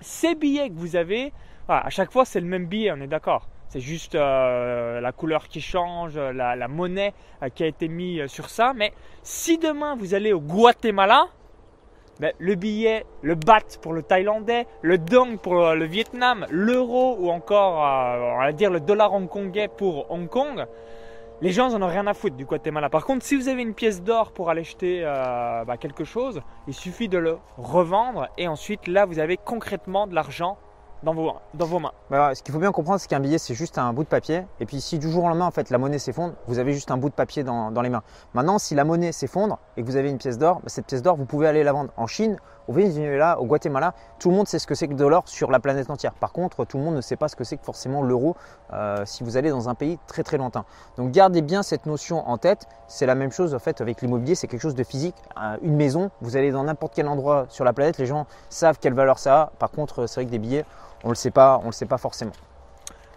Ces 0.00 0.36
billets 0.36 0.68
que 0.68 0.76
vous 0.76 0.94
avez, 0.94 1.32
à 1.66 1.90
chaque 1.90 2.12
fois 2.12 2.24
c'est 2.24 2.38
le 2.38 2.46
même 2.46 2.66
billet, 2.66 2.92
on 2.92 3.00
est 3.00 3.08
d'accord. 3.08 3.48
C'est 3.74 3.80
juste 3.80 4.14
euh, 4.14 5.00
la 5.00 5.10
couleur 5.10 5.48
qui 5.48 5.60
change, 5.60 6.16
la, 6.16 6.68
monnaie 6.68 7.12
euh, 7.42 7.48
qui 7.48 7.64
a 7.64 7.66
été 7.66 7.88
mise 7.88 8.28
sur 8.28 8.48
ça. 8.48 8.72
Mais 8.72 8.92
si 9.24 9.58
demain 9.58 9.96
vous 9.96 10.14
allez 10.14 10.32
au 10.32 10.38
Guatemala, 10.38 11.26
ben, 12.20 12.32
le 12.38 12.54
billet, 12.54 13.04
le 13.22 13.34
baht 13.34 13.80
pour 13.82 13.92
le 13.92 14.04
thaïlandais, 14.04 14.68
le 14.82 14.96
dong 14.96 15.40
pour 15.40 15.74
le 15.74 15.84
Vietnam, 15.86 16.46
l'euro 16.50 17.16
ou 17.18 17.30
encore, 17.30 17.84
euh, 17.84 18.34
on 18.36 18.38
va 18.38 18.52
dire, 18.52 18.70
le 18.70 18.78
dollar 18.78 19.12
hongkongais 19.12 19.66
pour 19.66 20.08
Hong 20.08 20.28
Kong, 20.28 20.66
les 21.42 21.50
gens 21.50 21.70
n'en 21.70 21.84
ont 21.84 21.90
rien 21.90 22.06
à 22.06 22.14
foutre 22.14 22.36
du 22.36 22.44
Guatemala. 22.44 22.88
Par 22.88 23.04
contre, 23.04 23.24
si 23.24 23.34
vous 23.34 23.48
avez 23.48 23.62
une 23.62 23.74
pièce 23.74 24.04
d'or 24.04 24.30
pour 24.30 24.50
aller 24.50 24.60
acheter 24.60 25.00
ben, 25.66 25.76
quelque 25.78 26.04
chose, 26.04 26.42
il 26.68 26.74
suffit 26.74 27.08
de 27.08 27.18
le 27.18 27.38
revendre 27.58 28.28
et 28.38 28.46
ensuite 28.46 28.86
là, 28.86 29.04
vous 29.04 29.18
avez 29.18 29.36
concrètement 29.36 30.06
de 30.06 30.14
l'argent 30.14 30.58
dans 31.02 31.14
vos, 31.14 31.32
dans 31.54 31.66
vos 31.66 31.78
mains. 31.78 31.92
Bah, 32.10 32.34
ce 32.34 32.42
qu'il 32.42 32.52
faut 32.52 32.60
bien 32.60 32.72
comprendre, 32.72 33.00
c'est 33.00 33.08
qu'un 33.08 33.20
billet, 33.20 33.38
c'est 33.38 33.54
juste 33.54 33.78
un 33.78 33.92
bout 33.92 34.04
de 34.04 34.08
papier. 34.08 34.46
Et 34.60 34.66
puis, 34.66 34.80
si 34.80 34.98
du 34.98 35.10
jour 35.10 35.24
au 35.24 35.28
lendemain, 35.28 35.46
en 35.46 35.50
fait, 35.50 35.70
la 35.70 35.78
monnaie 35.78 35.98
s'effondre, 35.98 36.34
vous 36.46 36.58
avez 36.58 36.72
juste 36.72 36.90
un 36.90 36.96
bout 36.96 37.08
de 37.08 37.14
papier 37.14 37.44
dans, 37.44 37.70
les 37.82 37.90
mains. 37.90 38.02
Maintenant, 38.32 38.58
si 38.58 38.74
la 38.74 38.84
monnaie 38.84 39.12
s'effondre 39.12 39.58
et 39.76 39.82
que 39.82 39.86
vous 39.86 39.96
avez 39.96 40.10
une 40.10 40.18
pièce 40.18 40.38
d'or, 40.38 40.56
bah, 40.56 40.68
cette 40.68 40.86
pièce 40.86 41.02
d'or, 41.02 41.16
vous 41.16 41.26
pouvez 41.26 41.46
aller 41.46 41.64
la 41.64 41.72
vendre 41.72 41.90
en 41.96 42.06
Chine, 42.06 42.38
au 42.68 42.72
Venezuela, 42.72 43.40
au 43.40 43.46
Guatemala. 43.46 43.94
Tout 44.18 44.30
le 44.30 44.36
monde 44.36 44.48
sait 44.48 44.58
ce 44.58 44.66
que 44.66 44.74
c'est 44.74 44.88
que 44.88 44.94
de 44.94 45.06
l'or 45.06 45.28
sur 45.28 45.50
la 45.50 45.60
planète 45.60 45.90
entière. 45.90 46.14
Par 46.14 46.32
contre, 46.32 46.64
tout 46.64 46.78
le 46.78 46.84
monde 46.84 46.94
ne 46.94 47.00
sait 47.00 47.16
pas 47.16 47.28
ce 47.28 47.36
que 47.36 47.44
c'est 47.44 47.56
que 47.56 47.64
forcément 47.64 48.02
l'euro 48.02 48.36
euh, 48.72 49.02
si 49.04 49.24
vous 49.24 49.36
allez 49.36 49.50
dans 49.50 49.68
un 49.68 49.74
pays 49.74 49.98
très 50.06 50.22
très 50.22 50.36
lointain. 50.36 50.64
Donc, 50.96 51.10
gardez 51.10 51.42
bien 51.42 51.62
cette 51.62 51.86
notion 51.86 52.26
en 52.28 52.38
tête. 52.38 52.66
C'est 52.86 53.06
la 53.06 53.14
même 53.14 53.32
chose 53.32 53.54
en 53.54 53.58
fait 53.58 53.80
avec 53.80 54.02
l'immobilier, 54.02 54.34
c'est 54.34 54.46
quelque 54.46 54.60
chose 54.60 54.74
de 54.74 54.84
physique. 54.84 55.16
Euh, 55.40 55.56
une 55.62 55.76
maison, 55.76 56.10
vous 56.20 56.36
allez 56.36 56.52
dans 56.52 56.64
n'importe 56.64 56.94
quel 56.94 57.08
endroit 57.08 57.46
sur 57.48 57.64
la 57.64 57.72
planète, 57.72 57.98
les 57.98 58.06
gens 58.06 58.26
savent 58.48 58.78
quelle 58.78 58.94
valeur 58.94 59.18
ça 59.18 59.40
a. 59.40 59.46
Par 59.58 59.70
contre, 59.70 60.06
c'est 60.06 60.20
vrai 60.20 60.26
que 60.26 60.30
des 60.30 60.38
billets, 60.38 60.64
on 61.04 61.08
ne 61.08 61.12
le 61.12 61.16
sait 61.16 61.30
pas, 61.30 61.60
on 61.62 61.66
le 61.66 61.72
sait 61.72 61.86
pas 61.86 61.98
forcément. 61.98 62.32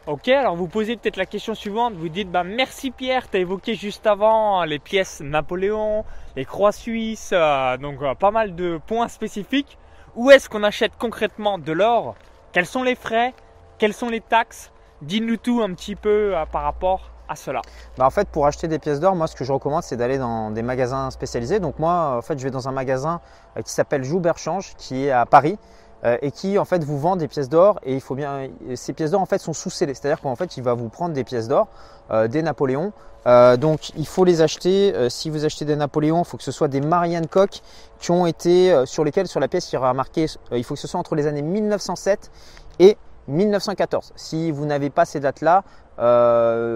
Ok, 0.05 0.29
alors 0.29 0.55
vous 0.55 0.67
posez 0.67 0.95
peut-être 0.95 1.17
la 1.17 1.25
question 1.25 1.53
suivante, 1.53 1.93
vous 1.93 2.07
dites 2.07 2.31
bah 2.31 2.43
merci 2.45 2.91
Pierre, 2.91 3.29
tu 3.29 3.37
as 3.37 3.39
évoqué 3.41 3.75
juste 3.75 4.07
avant 4.07 4.63
les 4.63 4.79
pièces 4.79 5.19
Napoléon, 5.19 6.05
les 6.37 6.45
croix 6.45 6.71
suisses, 6.71 7.31
euh, 7.33 7.75
donc 7.77 8.01
euh, 8.01 8.15
pas 8.15 8.31
mal 8.31 8.55
de 8.55 8.79
points 8.87 9.09
spécifiques. 9.09 9.77
Où 10.15 10.31
est-ce 10.31 10.47
qu'on 10.47 10.63
achète 10.63 10.93
concrètement 10.97 11.57
de 11.57 11.71
l'or? 11.73 12.15
Quels 12.53 12.65
sont 12.65 12.83
les 12.83 12.95
frais? 12.95 13.33
Quelles 13.79 13.93
sont 13.93 14.09
les 14.09 14.21
taxes? 14.21 14.71
Dis-nous 15.01 15.37
tout 15.37 15.61
un 15.61 15.73
petit 15.73 15.95
peu 15.95 16.37
euh, 16.37 16.45
par 16.45 16.63
rapport 16.63 17.11
à 17.27 17.35
cela. 17.35 17.61
Bah 17.97 18.05
en 18.05 18.09
fait, 18.09 18.29
pour 18.29 18.47
acheter 18.47 18.69
des 18.69 18.79
pièces 18.79 19.01
d'or, 19.01 19.13
moi 19.13 19.27
ce 19.27 19.35
que 19.35 19.43
je 19.43 19.51
recommande 19.51 19.83
c'est 19.83 19.97
d'aller 19.97 20.17
dans 20.17 20.51
des 20.51 20.63
magasins 20.63 21.11
spécialisés. 21.11 21.59
Donc 21.59 21.79
moi, 21.79 22.15
en 22.17 22.21
fait, 22.21 22.39
je 22.39 22.43
vais 22.45 22.51
dans 22.51 22.69
un 22.69 22.71
magasin 22.71 23.19
qui 23.57 23.73
s'appelle 23.73 24.05
Joubert 24.05 24.37
Change, 24.37 24.73
qui 24.77 25.07
est 25.07 25.11
à 25.11 25.25
Paris. 25.25 25.59
Euh, 26.05 26.15
et 26.21 26.29
qui 26.29 26.59
en 26.59 26.65
fait 26.65 26.83
vous 26.83 26.99
vend 26.99 27.15
des 27.15 27.27
pièces 27.27 27.49
d'or. 27.49 27.79
Et 27.83 27.93
il 27.93 28.01
faut 28.01 28.13
bien 28.13 28.49
ces 28.75 28.93
pièces 28.93 29.11
d'or 29.11 29.21
en 29.21 29.25
fait 29.25 29.39
sont 29.39 29.53
sous 29.53 29.71
scellées 29.71 29.95
c'est 29.95 30.05
à 30.05 30.09
dire 30.11 30.21
qu'en 30.21 30.35
fait 30.35 30.55
il 30.55 30.63
va 30.63 30.75
vous 30.75 30.89
prendre 30.89 31.13
des 31.13 31.23
pièces 31.23 31.47
d'or 31.47 31.67
euh, 32.11 32.27
des 32.27 32.43
Napoléons. 32.43 32.93
Euh, 33.25 33.57
donc 33.57 33.89
il 33.97 34.05
faut 34.05 34.23
les 34.23 34.41
acheter. 34.41 34.93
Si 35.09 35.31
vous 35.31 35.43
achetez 35.43 35.65
des 35.65 35.75
Napoléons 35.75 36.21
il 36.21 36.25
faut 36.25 36.37
que 36.37 36.43
ce 36.43 36.51
soit 36.51 36.67
des 36.67 36.81
Marianne 36.81 37.25
Koch 37.25 37.61
qui 37.99 38.11
ont 38.11 38.27
été 38.27 38.85
sur 38.85 39.03
lesquels 39.03 39.27
sur 39.27 39.39
la 39.39 39.47
pièce 39.47 39.71
il 39.71 39.75
y 39.75 39.77
aura 39.77 39.93
marqué 39.93 40.27
il 40.51 40.63
faut 40.63 40.75
que 40.75 40.79
ce 40.79 40.87
soit 40.87 40.99
entre 40.99 41.15
les 41.15 41.25
années 41.25 41.41
1907 41.41 42.31
et 42.79 42.95
1914 43.27 44.13
si 44.15 44.51
vous 44.51 44.65
n'avez 44.65 44.91
pas 44.91 45.05
ces 45.05 45.19
dates 45.19 45.41
là 45.41 45.63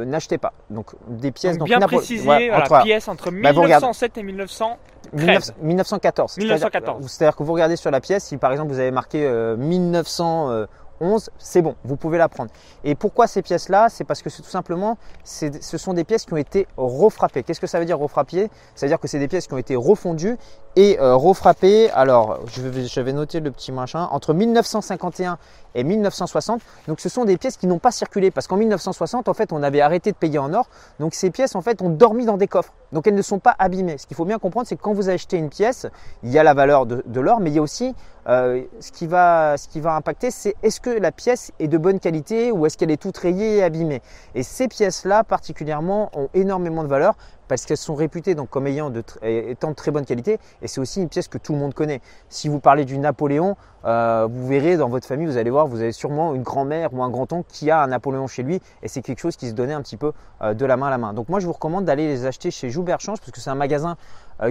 n'achetez 0.03 0.39
pas. 0.39 0.53
Donc 0.71 0.95
des 1.07 1.31
pièces 1.31 1.59
donc, 1.59 1.67
bien 1.67 1.79
préciser 1.79 2.47
la 2.47 2.81
pièce 2.81 3.07
entre 3.07 3.29
1907 3.29 4.13
bah, 4.15 4.21
et 4.21 4.23
1900 4.23 4.77
1914. 5.13 6.37
1914. 6.37 7.07
C'est-à-dire 7.07 7.35
que 7.35 7.43
vous 7.43 7.53
regardez 7.53 7.75
sur 7.75 7.91
la 7.91 8.01
pièce, 8.01 8.25
si 8.25 8.37
par 8.37 8.51
exemple 8.51 8.71
vous 8.71 8.79
avez 8.79 8.91
marqué 8.91 9.27
1900 9.57 10.67
11, 11.01 11.29
c'est 11.37 11.61
bon, 11.61 11.75
vous 11.83 11.95
pouvez 11.97 12.17
la 12.17 12.29
prendre. 12.29 12.51
Et 12.83 12.95
pourquoi 12.95 13.27
ces 13.27 13.41
pièces-là? 13.41 13.89
C'est 13.89 14.03
parce 14.03 14.21
que 14.21 14.29
tout 14.29 14.43
simplement, 14.43 14.97
ce 15.23 15.77
sont 15.77 15.93
des 15.93 16.03
pièces 16.03 16.25
qui 16.25 16.33
ont 16.33 16.37
été 16.37 16.67
refrappées. 16.77 17.43
Qu'est-ce 17.43 17.59
que 17.59 17.67
ça 17.67 17.79
veut 17.79 17.85
dire 17.85 17.99
refrappées 17.99 18.49
Ça 18.75 18.85
veut 18.85 18.89
dire 18.89 18.99
que 18.99 19.07
c'est 19.07 19.19
des 19.19 19.27
pièces 19.27 19.47
qui 19.47 19.53
ont 19.53 19.57
été 19.57 19.75
refondues 19.75 20.37
et 20.75 20.99
euh, 20.99 21.15
refrappées. 21.15 21.89
Alors, 21.91 22.39
je 22.47 22.61
vais, 22.61 22.85
je 22.85 23.01
vais, 23.01 23.13
noter 23.13 23.39
le 23.39 23.51
petit 23.51 23.71
machin. 23.71 24.07
Entre 24.11 24.33
1951 24.33 25.37
et 25.75 25.83
1960. 25.83 26.61
Donc, 26.87 26.99
ce 26.99 27.09
sont 27.09 27.25
des 27.25 27.37
pièces 27.37 27.57
qui 27.57 27.67
n'ont 27.67 27.79
pas 27.79 27.91
circulé 27.91 28.31
parce 28.31 28.47
qu'en 28.47 28.57
1960, 28.57 29.27
en 29.27 29.33
fait, 29.33 29.51
on 29.53 29.63
avait 29.63 29.81
arrêté 29.81 30.11
de 30.11 30.17
payer 30.17 30.39
en 30.39 30.53
or. 30.53 30.67
Donc, 30.99 31.13
ces 31.13 31.31
pièces, 31.31 31.55
en 31.55 31.61
fait, 31.61 31.81
ont 31.81 31.89
dormi 31.89 32.25
dans 32.25 32.37
des 32.37 32.47
coffres. 32.47 32.73
Donc, 32.91 33.07
elles 33.07 33.15
ne 33.15 33.21
sont 33.21 33.39
pas 33.39 33.55
abîmées. 33.57 33.97
Ce 33.97 34.07
qu'il 34.07 34.17
faut 34.17 34.25
bien 34.25 34.39
comprendre, 34.39 34.67
c'est 34.67 34.75
que 34.75 34.81
quand 34.81 34.93
vous 34.93 35.09
achetez 35.09 35.37
une 35.37 35.49
pièce, 35.49 35.87
il 36.23 36.31
y 36.31 36.39
a 36.39 36.43
la 36.43 36.53
valeur 36.53 36.85
de, 36.85 37.19
l'or, 37.19 37.39
mais 37.39 37.49
il 37.49 37.55
y 37.55 37.59
a 37.59 37.61
aussi 37.61 37.95
euh, 38.27 38.63
ce, 38.79 38.91
qui 38.91 39.07
va, 39.07 39.57
ce 39.57 39.67
qui 39.67 39.79
va 39.79 39.95
impacter, 39.95 40.29
c'est 40.31 40.55
est-ce 40.61 40.79
que 40.79 40.89
la 40.89 41.11
pièce 41.11 41.51
est 41.59 41.67
de 41.67 41.77
bonne 41.77 41.99
qualité 41.99 42.51
ou 42.51 42.65
est-ce 42.65 42.77
qu'elle 42.77 42.91
est 42.91 43.01
toute 43.01 43.17
rayée 43.17 43.57
et 43.57 43.63
abîmée. 43.63 44.01
Et 44.35 44.43
ces 44.43 44.67
pièces-là, 44.67 45.23
particulièrement, 45.23 46.11
ont 46.13 46.29
énormément 46.33 46.83
de 46.83 46.89
valeur 46.89 47.15
parce 47.51 47.65
qu'elles 47.65 47.75
sont 47.75 47.95
réputées 47.95 48.33
donc 48.33 48.49
comme 48.49 48.65
ayant 48.65 48.89
de, 48.89 49.03
étant 49.23 49.71
de 49.71 49.75
très 49.75 49.91
bonne 49.91 50.05
qualité 50.05 50.39
et 50.61 50.69
c'est 50.69 50.79
aussi 50.79 51.01
une 51.01 51.09
pièce 51.09 51.27
que 51.27 51.37
tout 51.37 51.51
le 51.51 51.59
monde 51.59 51.73
connaît. 51.73 51.99
Si 52.29 52.47
vous 52.47 52.61
parlez 52.61 52.85
du 52.85 52.97
Napoléon, 52.97 53.57
euh, 53.83 54.25
vous 54.31 54.47
verrez 54.47 54.77
dans 54.77 54.87
votre 54.87 55.05
famille, 55.05 55.27
vous 55.27 55.35
allez 55.35 55.49
voir, 55.49 55.67
vous 55.67 55.81
avez 55.81 55.91
sûrement 55.91 56.33
une 56.33 56.43
grand-mère 56.43 56.93
ou 56.93 57.03
un 57.03 57.09
grand-oncle 57.09 57.49
qui 57.51 57.69
a 57.69 57.83
un 57.83 57.87
Napoléon 57.87 58.27
chez 58.27 58.43
lui 58.43 58.61
et 58.81 58.87
c'est 58.87 59.01
quelque 59.01 59.19
chose 59.19 59.35
qui 59.35 59.49
se 59.49 59.53
donnait 59.53 59.73
un 59.73 59.81
petit 59.81 59.97
peu 59.97 60.13
euh, 60.41 60.53
de 60.53 60.65
la 60.65 60.77
main 60.77 60.87
à 60.87 60.91
la 60.91 60.97
main. 60.97 61.11
Donc 61.11 61.27
moi 61.27 61.41
je 61.41 61.45
vous 61.45 61.51
recommande 61.51 61.83
d'aller 61.83 62.07
les 62.07 62.25
acheter 62.25 62.51
chez 62.51 62.69
Joubert 62.69 63.01
Change 63.01 63.19
parce 63.19 63.33
que 63.33 63.41
c'est 63.41 63.49
un 63.49 63.55
magasin 63.55 63.97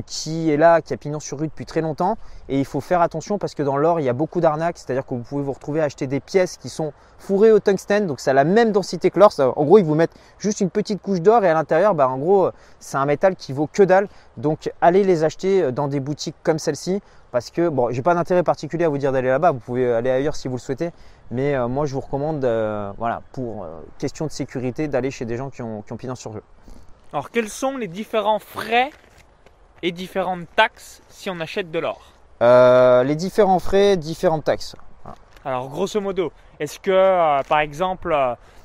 qui 0.07 0.51
est 0.51 0.57
là, 0.57 0.81
qui 0.81 0.95
a 0.95 0.97
pignon 0.97 1.21
sur 1.21 1.39
rue 1.39 1.49
depuis 1.49 1.67
très 1.67 1.81
longtemps. 1.81 2.17
Et 2.49 2.59
il 2.59 2.65
faut 2.65 2.81
faire 2.81 3.01
attention 3.01 3.39
parce 3.39 3.55
que 3.55 3.63
dans 3.63 3.77
l'or, 3.77 4.01
il 4.01 4.05
y 4.05 4.09
a 4.09 4.13
beaucoup 4.13 4.41
d'arnaques. 4.41 4.79
C'est-à-dire 4.79 5.05
que 5.07 5.15
vous 5.15 5.23
pouvez 5.23 5.43
vous 5.43 5.53
retrouver 5.53 5.81
à 5.81 5.85
acheter 5.85 6.07
des 6.07 6.21
pièces 6.21 6.57
qui 6.57 6.69
sont 6.69 6.93
fourrées 7.19 7.53
au 7.53 7.59
tungstène. 7.59 8.07
Donc 8.07 8.21
ça 8.21 8.31
a 8.31 8.35
la 8.35 8.45
même 8.45 8.73
densité 8.73 9.11
que 9.11 9.19
l'or. 9.19 9.33
En 9.39 9.65
gros, 9.65 9.79
ils 9.79 9.85
vous 9.85 9.95
mettent 9.95 10.15
juste 10.39 10.61
une 10.61 10.71
petite 10.71 11.03
couche 11.03 11.21
d'or 11.21 11.45
et 11.45 11.49
à 11.49 11.55
l'intérieur, 11.55 11.95
bah, 11.95 12.09
en 12.09 12.19
gros, 12.19 12.51
c'est 12.79 12.97
un 12.97 13.07
métal 13.07 13.37
qui 13.37 13.53
vaut 13.53 13.69
que 13.73 13.83
dalle. 13.83 14.09
Donc 14.37 14.73
allez 14.81 15.05
les 15.05 15.25
acheter 15.25 15.73
dans 15.73 15.89
des 15.89 16.01
boutiques 16.01 16.37
comme 16.43 16.59
celle-ci 16.59 17.01
parce 17.31 17.51
que 17.51 17.69
bon, 17.69 17.91
j'ai 17.91 18.03
pas 18.03 18.15
d'intérêt 18.15 18.43
particulier 18.43 18.85
à 18.85 18.89
vous 18.89 18.99
dire 18.99 19.13
d'aller 19.13 19.29
là-bas. 19.29 19.53
Vous 19.53 19.61
pouvez 19.61 19.93
aller 19.93 20.11
ailleurs 20.11 20.37
si 20.37 20.49
vous 20.49 20.57
le 20.57 20.61
souhaitez, 20.61 20.91
mais 21.31 21.55
euh, 21.55 21.69
moi 21.69 21.87
je 21.87 21.95
vous 21.95 22.01
recommande, 22.01 22.45
euh, 22.45 22.93
voilà, 22.99 23.23
pour 23.33 23.65
euh, 23.65 23.81
question 23.99 24.27
de 24.27 24.31
sécurité, 24.31 24.89
d'aller 24.89 25.11
chez 25.11 25.25
des 25.25 25.37
gens 25.37 25.51
qui 25.51 25.63
ont, 25.63 25.83
qui 25.83 25.93
ont 25.93 25.97
pignon 25.97 26.15
sur 26.15 26.33
jeu. 26.33 26.43
Alors 27.13 27.31
quels 27.31 27.49
sont 27.49 27.77
les 27.77 27.89
différents 27.89 28.39
frais 28.39 28.91
et 29.83 29.93
différentes 29.93 30.47
taxes 30.57 31.03
si 31.09 31.31
on 31.31 31.41
achète 31.41 31.71
de 31.71 31.79
l'or 31.79 32.01
Les 32.41 33.17
différents 33.17 33.59
frais, 33.59 33.97
différentes 33.97 34.45
taxes. 34.45 34.77
Alors 35.45 35.69
grosso 35.69 36.01
modo, 36.01 36.33
est-ce 36.59 36.79
que 36.79 37.43
par 37.49 37.61
exemple, 37.61 38.15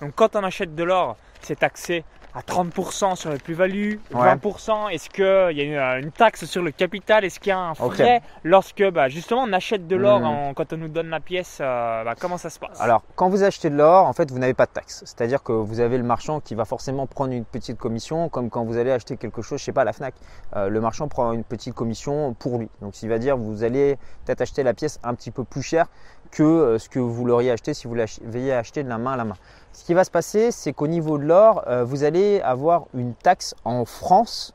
donc, 0.02 0.14
quand 0.16 0.36
on 0.36 0.44
achète 0.44 0.76
de 0.76 0.84
l'or, 0.84 1.16
c'est 1.42 1.60
taxé 1.60 2.04
à 2.36 2.42
30% 2.42 3.16
sur 3.16 3.30
la 3.30 3.38
plus-value, 3.38 3.96
20%. 4.14 4.90
Est-ce 4.92 5.10
qu'il 5.10 5.58
y 5.58 5.76
a 5.76 5.98
une, 6.00 6.12
taxe 6.12 6.46
sur 6.46 6.62
le 6.62 6.72
capital 6.72 7.24
Est-ce 7.24 7.40
qu'il 7.40 7.50
y 7.50 7.54
a 7.54 7.60
un 7.60 7.74
frais 7.74 8.22
lorsque 8.44 8.84
bah, 8.92 9.08
justement 9.08 9.44
on 9.44 9.54
achète 9.54 9.88
de 9.88 9.96
l'or 9.96 10.20
hmm. 10.20 10.54
quand 10.54 10.74
on 10.74 10.78
nous 10.78 10.90
donne 10.90 11.10
la 11.10 11.22
pièce 11.22 11.60
euh, 11.62 12.04
bah, 12.04 12.16
Comment 12.20 12.38
ça 12.38 12.50
se 12.50 12.60
passe? 12.60 12.80
Alors, 12.82 13.04
quand 13.16 13.30
vous 13.30 13.44
achetez 13.44 13.70
de 13.70 13.76
l'or, 13.76 14.06
en 14.06 14.14
fait, 14.14 14.30
vous 14.32 14.40
n'avez 14.40 14.54
pas 14.54 14.66
de 14.66 14.72
taxe. 14.72 15.02
C'est-à-dire 15.06 15.44
que 15.44 15.54
vous 15.54 15.80
avez 15.80 15.98
le 15.98 16.04
marchand 16.04 16.42
qui 16.42 16.56
va 16.56 16.66
forcément 16.66 17.08
prendre 17.08 17.32
une 17.34 17.46
petite 17.46 17.78
commission, 17.78 18.28
comme 18.28 18.50
quand 18.50 18.66
vous 18.66 18.78
allez 18.78 18.92
acheter 18.92 19.16
quelque 19.16 19.42
chose, 19.42 19.60
je 19.60 19.66
sais 19.66 19.72
pas, 19.72 19.82
à 19.82 19.86
la 19.86 19.94
Fnac. 19.94 20.14
Euh, 20.56 20.68
le 20.68 20.82
marchand 20.82 21.08
prend 21.08 21.32
une 21.32 21.46
petite 21.46 21.74
commission 21.74 22.34
pour 22.34 22.58
lui. 22.58 22.70
Donc, 22.82 23.02
il 23.02 23.10
va 23.10 23.18
dire, 23.18 23.38
vous 23.38 23.64
allez 23.64 23.98
peut-être 24.26 24.42
acheter 24.42 24.64
la 24.64 24.74
pièce 24.74 25.00
un 25.04 25.14
petit 25.16 25.32
peu 25.32 25.46
plus 25.46 25.62
cher 25.64 25.88
que 26.32 26.44
euh, 26.44 26.80
ce 26.80 26.90
que 26.90 27.00
vous 27.00 27.26
l'auriez 27.26 27.52
acheté 27.52 27.74
si 27.74 27.88
vous 27.88 27.96
l'aviez 27.96 28.54
acheté 28.54 28.84
de 28.84 28.90
la 28.90 28.98
main 28.98 29.14
à 29.14 29.18
la 29.18 29.26
main. 29.26 29.36
Ce 29.76 29.84
qui 29.84 29.94
va 29.94 30.06
se 30.06 30.10
passer, 30.10 30.52
c'est 30.52 30.72
qu'au 30.72 30.88
niveau 30.88 31.18
de 31.18 31.26
l'or, 31.26 31.66
euh, 31.68 31.84
vous 31.84 32.06
allez 32.06 32.40
avoir 32.40 32.86
une 32.94 33.14
taxe 33.14 33.54
en 33.66 33.84
France 33.84 34.54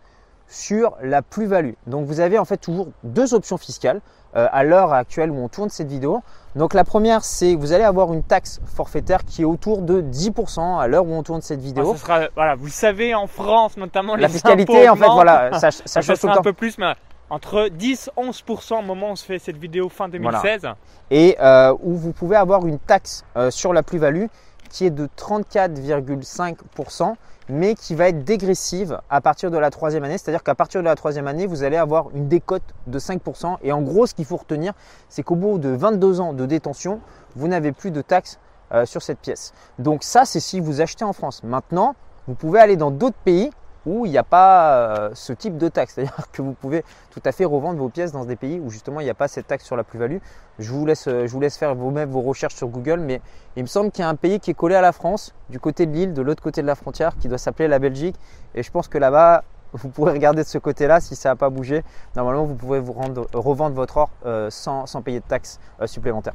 sur 0.49 0.97
la 1.03 1.21
plus-value. 1.21 1.75
Donc 1.87 2.07
vous 2.07 2.21
avez 2.21 2.39
en 2.39 2.47
fait 2.47 2.57
toujours 2.57 2.89
deux 3.05 3.35
options 3.35 3.59
fiscales 3.59 4.01
euh, 4.35 4.49
à 4.51 4.65
l'heure 4.65 4.95
actuelle 4.95 5.31
où 5.31 5.37
on 5.37 5.49
tourne 5.49 5.69
cette 5.69 5.89
vidéo. 5.89 6.23
Donc 6.57 6.73
la 6.73 6.85
première, 6.85 7.23
c'est 7.23 7.55
que 7.55 7.61
vous 7.61 7.75
allez 7.75 7.85
avoir 7.85 8.15
une 8.15 8.23
taxe 8.23 8.63
forfaitaire 8.65 9.27
qui 9.27 9.43
est 9.43 9.45
autour 9.45 9.83
de 9.83 10.01
10% 10.01 10.81
à 10.81 10.87
l'heure 10.89 11.05
où 11.05 11.13
on 11.13 11.23
tourne 11.23 11.43
cette 11.43 11.61
vidéo. 11.61 11.95
Ah, 12.09 12.29
voilà, 12.35 12.55
vous 12.55 12.69
savez 12.69 13.15
en 13.15 13.27
France 13.27 13.77
notamment 13.77 14.17
la 14.17 14.27
fiscalité 14.27 14.89
en 14.89 14.97
fait 14.97 15.07
voilà, 15.07 15.53
ça, 15.59 15.71
ça, 15.71 16.01
change 16.01 16.19
tout 16.19 16.29
le 16.29 16.33
temps. 16.33 16.41
un 16.41 16.43
peu 16.43 16.55
plus 16.55 16.79
mais 16.79 16.95
entre 17.29 17.69
10 17.69 18.11
11% 18.17 18.79
au 18.79 18.83
moment 18.83 19.09
où 19.09 19.13
on 19.13 19.17
se 19.17 19.25
fait 19.27 19.39
cette 19.39 19.59
vidéo 19.59 19.91
fin 19.91 20.09
2016 20.09 20.67
et 21.11 21.37
euh, 21.41 21.77
où 21.83 21.95
vous 21.95 22.13
pouvez 22.13 22.37
avoir 22.37 22.67
une 22.67 22.79
taxe 22.79 23.23
sur 23.51 23.75
la 23.75 23.83
plus-value 23.83 24.27
qui 24.71 24.87
est 24.87 24.91
de 24.91 25.07
34,5%, 25.19 27.15
mais 27.51 27.75
qui 27.75 27.95
va 27.95 28.09
être 28.09 28.25
dégressive 28.25 28.99
à 29.11 29.21
partir 29.21 29.51
de 29.51 29.59
la 29.59 29.71
troisième 29.71 30.05
année. 30.05 30.17
C'est-à-dire 30.17 30.43
qu'à 30.43 30.55
partir 30.55 30.81
de 30.81 30.87
la 30.87 30.95
troisième 30.95 31.27
année, 31.27 31.47
vous 31.47 31.63
allez 31.63 31.77
avoir 31.77 32.09
une 32.15 32.29
décote 32.29 32.63
de 32.87 32.99
5%. 32.99 33.59
Et 33.63 33.73
en 33.73 33.83
gros, 33.83 34.07
ce 34.07 34.15
qu'il 34.15 34.25
faut 34.25 34.39
retenir, 34.39 34.73
c'est 35.09 35.23
qu'au 35.23 35.35
bout 35.35 35.59
de 35.59 35.69
22 35.69 36.21
ans 36.21 36.33
de 36.33 36.47
détention, 36.47 37.01
vous 37.37 37.49
n'avez 37.49 37.73
plus 37.73 37.91
de 37.91 38.01
taxes 38.01 38.39
euh, 38.73 38.87
sur 38.87 39.03
cette 39.03 39.19
pièce. 39.19 39.53
Donc 39.79 40.05
ça, 40.05 40.25
c'est 40.25 40.41
si 40.41 40.61
vous 40.61 40.81
achetez 40.81 41.05
en 41.05 41.13
France. 41.13 41.43
Maintenant, 41.43 41.97
vous 42.29 42.35
pouvez 42.35 42.61
aller 42.61 42.77
dans 42.77 42.93
d'autres 42.93 43.19
pays 43.25 43.51
où 43.87 44.07
il 44.07 44.11
n'y 44.11 44.19
a 44.19 44.25
pas 44.25 44.75
euh, 44.75 45.11
ce 45.15 45.33
type 45.33 45.57
de 45.57 45.69
taxe. 45.69 45.95
C'est-à-dire 45.95 46.31
que 46.33 46.43
vous 46.43 46.53
pouvez 46.53 46.85
tout 47.11 47.23
à 47.25 47.33
fait 47.33 47.45
revendre 47.45 47.79
vos 47.79 47.89
pièces 47.89 48.13
dans 48.13 48.25
des 48.25 48.37
pays 48.37 48.61
où 48.61 48.71
justement 48.71 49.01
il 49.01 49.05
n'y 49.05 49.11
a 49.11 49.15
pas 49.15 49.29
cette 49.29 49.47
taxe 49.47 49.65
sur 49.65 49.77
la 49.77 49.85
plus-value. 49.85 50.19
Je 50.59 50.73
vous 50.73 50.87
laisse, 50.87 51.09
euh, 51.09 51.27
je 51.27 51.33
vous 51.33 51.41
laisse 51.41 51.57
faire 51.57 51.75
vous-même 51.75 52.11
vos 52.11 52.21
recherches 52.21 52.55
sur 52.55 52.69
Google, 52.69 53.01
mais 53.01 53.21
il 53.57 53.63
me 53.63 53.69
semble 53.69 53.91
qu'il 53.91 54.03
y 54.03 54.05
a 54.05 54.09
un 54.09 54.17
pays 54.17 54.41
qui 54.41 54.51
est 54.51 54.55
collé 54.55 54.75
à 54.75 54.83
la 54.83 54.93
France, 54.93 55.35
du 55.49 55.59
côté 55.59 55.87
de 55.87 55.93
l'île, 55.93 56.13
de 56.13 56.23
l'autre 56.23 56.43
côté 56.43 56.63
de 56.63 56.67
la 56.67 56.75
frontière, 56.75 57.17
qui 57.19 57.29
doit 57.29 57.39
s'appeler 57.39 57.69
la 57.69 57.79
Belgique. 57.79 58.17
Et 58.55 58.63
je 58.63 58.71
pense 58.71 58.89
que 58.89 58.99
là-bas, 58.99 59.45
vous 59.73 59.89
pourrez 59.89 60.13
regarder 60.13 60.43
de 60.43 60.49
ce 60.49 60.59
côté-là 60.59 61.01
si 61.01 61.17
ça 61.17 61.31
n'a 61.31 61.37
pas 61.37 61.51
bougé. 61.51 61.83
Normalement, 62.17 62.45
vous 62.45 62.57
pouvez 62.57 62.81
vous 62.81 62.93
rendre, 62.93 63.27
revendre 63.33 63.75
votre 63.75 63.97
or 63.97 64.11
euh, 64.27 64.51
sans, 64.51 64.87
sans, 64.87 65.03
payer 65.03 65.21
de 65.21 65.25
taxes 65.25 65.61
supplémentaires. 65.87 66.35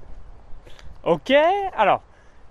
Ok, 1.03 1.31
alors 1.77 2.01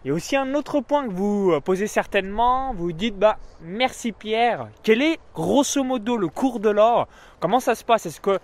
il 0.05 0.09
y 0.09 0.11
a 0.11 0.15
aussi 0.15 0.37
un 0.37 0.53
autre 0.55 0.81
point 0.81 1.07
que 1.09 1.13
vous 1.13 1.53
euh, 1.53 1.61
posez 1.61 1.87
certainement, 1.87 2.75
vous 2.75 2.93
dites 2.93 3.19
bah 3.19 3.39
merci 3.63 4.13
Pierre, 4.13 4.69
quel 4.83 5.01
est 5.01 5.19
grosso 5.35 5.83
modo 5.83 6.19
le 6.19 6.29
cours 6.29 6.61
de 6.61 6.69
l'or? 6.69 7.09
Comment 7.41 7.59
ça 7.59 7.75
se 7.75 7.85
passe? 7.85 8.05
Est-ce 8.05 8.21
que 8.21 8.39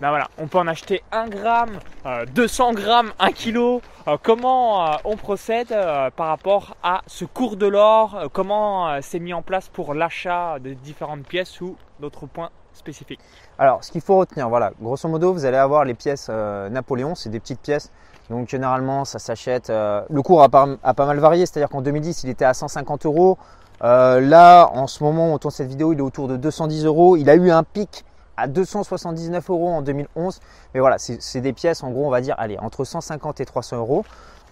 ben 0.00 0.08
voilà, 0.08 0.28
on 0.38 0.48
peut 0.48 0.58
en 0.58 0.66
acheter 0.66 1.04
1 1.12 1.28
gramme, 1.28 1.78
200 2.34 2.70
euh, 2.70 2.74
grammes, 2.74 3.12
1 3.20 3.30
kilo? 3.30 3.80
Euh, 4.08 4.16
Comment 4.20 4.96
on 5.04 5.16
procède 5.16 5.68
par 6.16 6.26
rapport 6.26 6.76
à 6.82 7.02
ce 7.06 7.24
cours 7.24 7.56
de 7.56 7.68
l'or? 7.68 8.28
Comment 8.32 9.00
c'est 9.00 9.20
mis 9.20 9.32
en 9.32 9.42
place 9.42 9.68
pour 9.68 9.94
l'achat 9.94 10.58
de 10.58 10.72
différentes 10.72 11.24
pièces? 11.28 11.60
Ou 11.60 11.76
d'autres 12.00 12.26
points 12.26 12.50
spécifiques 12.74 13.20
Alors, 13.58 13.82
ce 13.84 13.90
qu'il 13.90 14.00
faut 14.00 14.18
retenir, 14.18 14.48
voilà, 14.48 14.72
grosso 14.80 15.08
modo, 15.08 15.32
vous 15.32 15.44
allez 15.44 15.56
avoir 15.56 15.84
les 15.84 15.94
pièces 15.94 16.28
Napoléon, 16.28 17.14
c'est 17.14 17.30
des 17.30 17.40
petites 17.40 17.60
pièces 17.60 17.90
donc 18.30 18.48
généralement, 18.48 19.04
ça 19.04 19.18
s'achète. 19.18 19.70
Euh, 19.70 20.02
le 20.08 20.22
cours 20.22 20.42
a 20.42 20.48
pas, 20.48 20.66
mal 20.66 21.18
varié, 21.18 21.46
c'est-à-dire 21.46 21.68
qu'en 21.68 21.82
2010, 21.82 22.24
il 22.24 22.30
était 22.30 22.44
à 22.44 22.54
150 22.54 23.06
euros. 23.06 23.38
Euh, 23.82 24.20
là, 24.20 24.70
en 24.72 24.86
ce 24.86 25.04
moment, 25.04 25.32
on 25.32 25.38
tourne 25.38 25.52
cette 25.52 25.68
vidéo, 25.68 25.92
il 25.92 25.98
est 25.98 26.02
autour 26.02 26.28
de 26.28 26.36
210 26.36 26.86
euros. 26.86 27.16
Il 27.16 27.28
a 27.28 27.34
eu 27.34 27.50
un 27.50 27.62
pic 27.64 28.04
à 28.36 28.46
279 28.46 29.50
euros 29.50 29.68
en 29.68 29.82
2011. 29.82 30.40
Mais 30.72 30.80
voilà, 30.80 30.96
c'est 30.98 31.40
des 31.40 31.52
pièces, 31.52 31.82
en 31.82 31.90
gros, 31.90 32.06
on 32.06 32.10
va 32.10 32.20
dire, 32.20 32.34
allez, 32.38 32.58
entre 32.58 32.84
150 32.84 33.40
et 33.40 33.44
300 33.44 33.76
euros. 33.76 34.04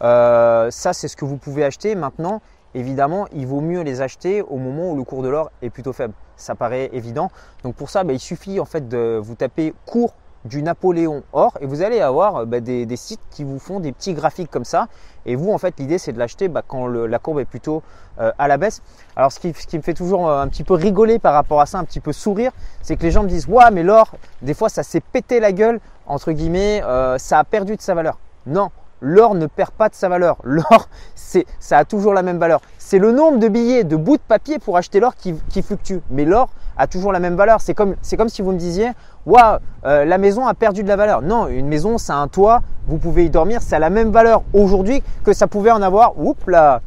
Euh, 0.03 0.71
ça, 0.71 0.93
c'est 0.93 1.09
ce 1.09 1.17
que 1.17 1.25
vous 1.25 1.39
pouvez 1.39 1.65
acheter. 1.65 1.95
Maintenant, 1.95 2.43
évidemment, 2.75 3.27
il 3.33 3.47
vaut 3.47 3.61
mieux 3.61 3.83
les 3.83 4.01
acheter 4.01 4.43
au 4.43 4.57
moment 4.57 4.93
où 4.93 4.97
le 4.97 5.05
cours 5.05 5.23
de 5.23 5.29
l'or 5.29 5.51
est 5.63 5.71
plutôt 5.71 5.93
faible. 5.93 6.15
Ça 6.37 6.55
paraît 6.55 6.91
évident. 6.93 7.31
Donc 7.63 7.75
pour 7.75 7.91
ça, 7.91 8.05
bah, 8.05 8.13
il 8.13 8.21
suffit 8.21 8.61
en 8.61 8.65
fait 8.65 8.89
de 8.89 9.21
vous 9.23 9.35
taper 9.35 9.75
cours 9.87 10.15
du 10.45 10.63
Napoléon 10.63 11.23
or 11.33 11.57
et 11.61 11.67
vous 11.67 11.83
allez 11.83 12.01
avoir 12.01 12.37
euh, 12.37 12.45
bah, 12.45 12.61
des, 12.61 12.97
sites 12.97 13.21
qui 13.31 13.45
vous 13.45 13.59
font 13.59 13.81
des 13.81 13.93
petits 13.93 14.15
graphiques 14.15 14.51
comme 14.51 14.65
ça 14.65 14.89
et 15.25 15.37
vous 15.37 15.53
en 15.53 15.59
fait 15.59 15.79
l'idée 15.79 15.99
c'est 15.99 16.13
de 16.13 16.19
l'acheter 16.19 16.49
bah, 16.49 16.63
quand 16.67 16.87
la 16.89 17.19
courbe 17.19 17.39
est 17.39 17.45
plutôt 17.45 17.83
euh, 18.19 18.33
à 18.39 18.49
la 18.49 18.57
baisse 18.57 18.83
alors 19.15 19.31
ce 19.31 19.39
qui, 19.39 19.77
me 19.77 19.83
fait 19.83 19.95
toujours 19.95 20.29
euh, 20.29 20.43
un 20.43 20.49
petit 20.49 20.65
peu 20.65 20.75
rigoler 20.75 21.19
par 21.19 21.35
rapport 21.35 21.61
à 21.61 21.67
ça 21.67 21.79
un 21.79 21.85
petit 21.85 22.01
peu 22.01 22.13
sourire 22.13 22.51
c'est 22.83 22.97
que 22.97 23.03
les 23.03 23.13
gens 23.13 23.23
me 23.23 23.29
disent 23.29 23.47
ouais 23.47 23.71
mais 23.71 23.83
l'or 23.83 24.11
des 24.43 24.55
fois 24.55 24.69
ça 24.69 24.83
s'est 24.83 25.01
pété 25.01 25.39
la 25.39 25.53
gueule 25.53 25.81
entre 26.07 26.33
guillemets 26.33 26.83
ça 27.19 27.39
a 27.39 27.45
perdu 27.45 27.77
de 27.77 27.81
sa 27.81 27.95
valeur 27.95 28.19
non 28.47 28.71
l'or 29.03 29.35
ne 29.35 29.47
perd 29.47 29.73
pas 29.73 29.91
de 29.91 29.95
sa 29.95 30.09
valeur. 30.09 30.39
L'or, 30.45 30.89
c'est, 31.15 31.45
ça 31.61 31.79
a 31.79 31.85
toujours 31.85 32.15
la 32.15 32.23
même 32.23 32.39
valeur. 32.39 32.63
C'est 32.79 32.99
le 32.99 33.13
nombre 33.13 33.39
de 33.39 33.49
billets, 33.49 33.85
de 33.85 33.97
bouts 33.97 34.17
de 34.17 34.23
papier 34.23 34.59
pour 34.59 34.77
acheter 34.77 35.01
l'or 35.01 35.15
qui, 35.17 35.35
fluctue. 35.63 35.99
Mais 36.11 36.25
l'or 36.25 36.49
a 36.77 36.87
toujours 36.87 37.13
la 37.13 37.21
même 37.21 37.37
valeur. 37.37 37.61
C'est 37.61 37.75
comme, 37.75 37.97
c'est 38.01 38.17
comme 38.17 38.29
si 38.29 38.41
vous 38.41 38.53
me 38.53 38.59
disiez, 38.59 38.91
waouh, 39.27 39.59
la 39.83 40.19
maison 40.19 40.47
a 40.47 40.55
perdu 40.55 40.83
de 40.83 40.89
la 40.89 40.97
valeur. 40.97 41.21
Non, 41.23 41.49
une 41.49 41.67
maison, 41.67 41.99
c'est 41.99 42.13
un 42.13 42.29
toit, 42.29 42.63
vous 42.87 42.99
pouvez 42.99 43.27
y 43.27 43.31
dormir, 43.31 43.61
ça 43.61 43.77
a 43.77 43.79
la 43.79 43.91
même 43.91 44.11
valeur 44.11 44.43
aujourd'hui 44.53 45.03
que 45.25 45.33
ça 45.33 45.47
pouvait 45.47 45.71
en 45.71 45.83
avoir. 45.83 46.19
Oups 46.19 46.47
là, 46.47 46.81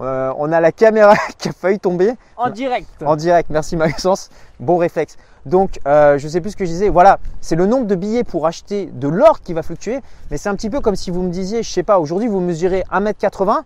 euh, 0.00 0.32
on 0.38 0.50
a 0.52 0.60
la 0.60 0.72
caméra 0.72 1.14
qui 1.38 1.48
a 1.48 1.52
failli 1.52 1.78
tomber. 1.78 2.14
En 2.36 2.50
direct. 2.50 2.88
En 3.04 3.16
direct, 3.16 3.50
merci 3.50 3.76
Maxence. 3.76 4.30
Bon 4.58 4.76
réflexe. 4.76 5.16
Donc, 5.46 5.78
euh, 5.86 6.18
je 6.18 6.24
ne 6.26 6.30
sais 6.30 6.40
plus 6.40 6.52
ce 6.52 6.56
que 6.56 6.64
je 6.64 6.70
disais. 6.70 6.88
Voilà, 6.88 7.18
c'est 7.40 7.56
le 7.56 7.66
nombre 7.66 7.86
de 7.86 7.94
billets 7.94 8.24
pour 8.24 8.46
acheter 8.46 8.86
de 8.86 9.08
l'or 9.08 9.40
qui 9.40 9.52
va 9.52 9.62
fluctuer. 9.62 10.00
Mais 10.30 10.36
c'est 10.36 10.48
un 10.48 10.54
petit 10.54 10.70
peu 10.70 10.80
comme 10.80 10.96
si 10.96 11.10
vous 11.10 11.22
me 11.22 11.30
disiez, 11.30 11.62
je 11.62 11.70
sais 11.70 11.82
pas, 11.82 11.98
aujourd'hui 11.98 12.28
vous 12.28 12.40
mesurez 12.40 12.84
1m80. 12.92 13.62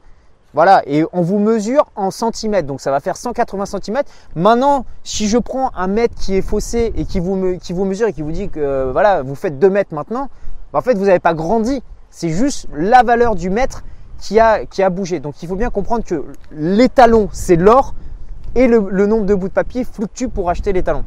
Voilà, 0.55 0.83
et 0.87 1.05
on 1.13 1.21
vous 1.21 1.39
mesure 1.39 1.87
en 1.95 2.11
centimètres. 2.11 2.67
Donc 2.67 2.81
ça 2.81 2.91
va 2.91 3.01
faire 3.01 3.17
180 3.17 3.67
cm. 3.67 3.99
Maintenant, 4.35 4.87
si 5.05 5.29
je 5.29 5.39
prends 5.39 5.71
un 5.77 5.87
mètre 5.87 6.15
qui 6.15 6.35
est 6.35 6.43
faussé 6.43 6.93
et 6.97 7.05
qui 7.05 7.21
vous, 7.21 7.59
qui 7.59 7.73
vous 7.73 7.85
mesure 7.85 8.09
et 8.09 8.13
qui 8.13 8.23
vous 8.23 8.33
dit 8.33 8.49
que 8.49 8.59
euh, 8.59 8.91
voilà, 8.93 9.23
vous 9.23 9.35
faites 9.35 9.59
2 9.59 9.69
mètres 9.69 9.95
maintenant, 9.95 10.29
en 10.73 10.81
fait, 10.81 10.95
vous 10.95 11.07
n'avez 11.07 11.21
pas 11.21 11.35
grandi. 11.35 11.83
C'est 12.11 12.31
juste 12.31 12.67
la 12.75 13.03
valeur 13.03 13.35
du 13.35 13.51
mètre 13.51 13.85
qui 14.19 14.41
a, 14.41 14.65
qui 14.65 14.83
a 14.83 14.91
bougé. 14.91 15.21
Donc 15.21 15.43
il 15.43 15.49
faut 15.49 15.57
bien 15.57 15.71
comprendre 15.71 16.05
que 16.05 16.25
l'étalon, 16.51 17.29
c'est 17.33 17.57
l'or 17.57 17.95
et 18.55 18.67
le, 18.67 19.07
nombre 19.07 19.27
de 19.27 19.35
bouts 19.35 19.49
de 19.49 19.53
papier 19.53 19.85
fluctue 19.85 20.27
pour 20.27 20.51
acheter 20.51 20.73
l'étalon. 20.73 21.05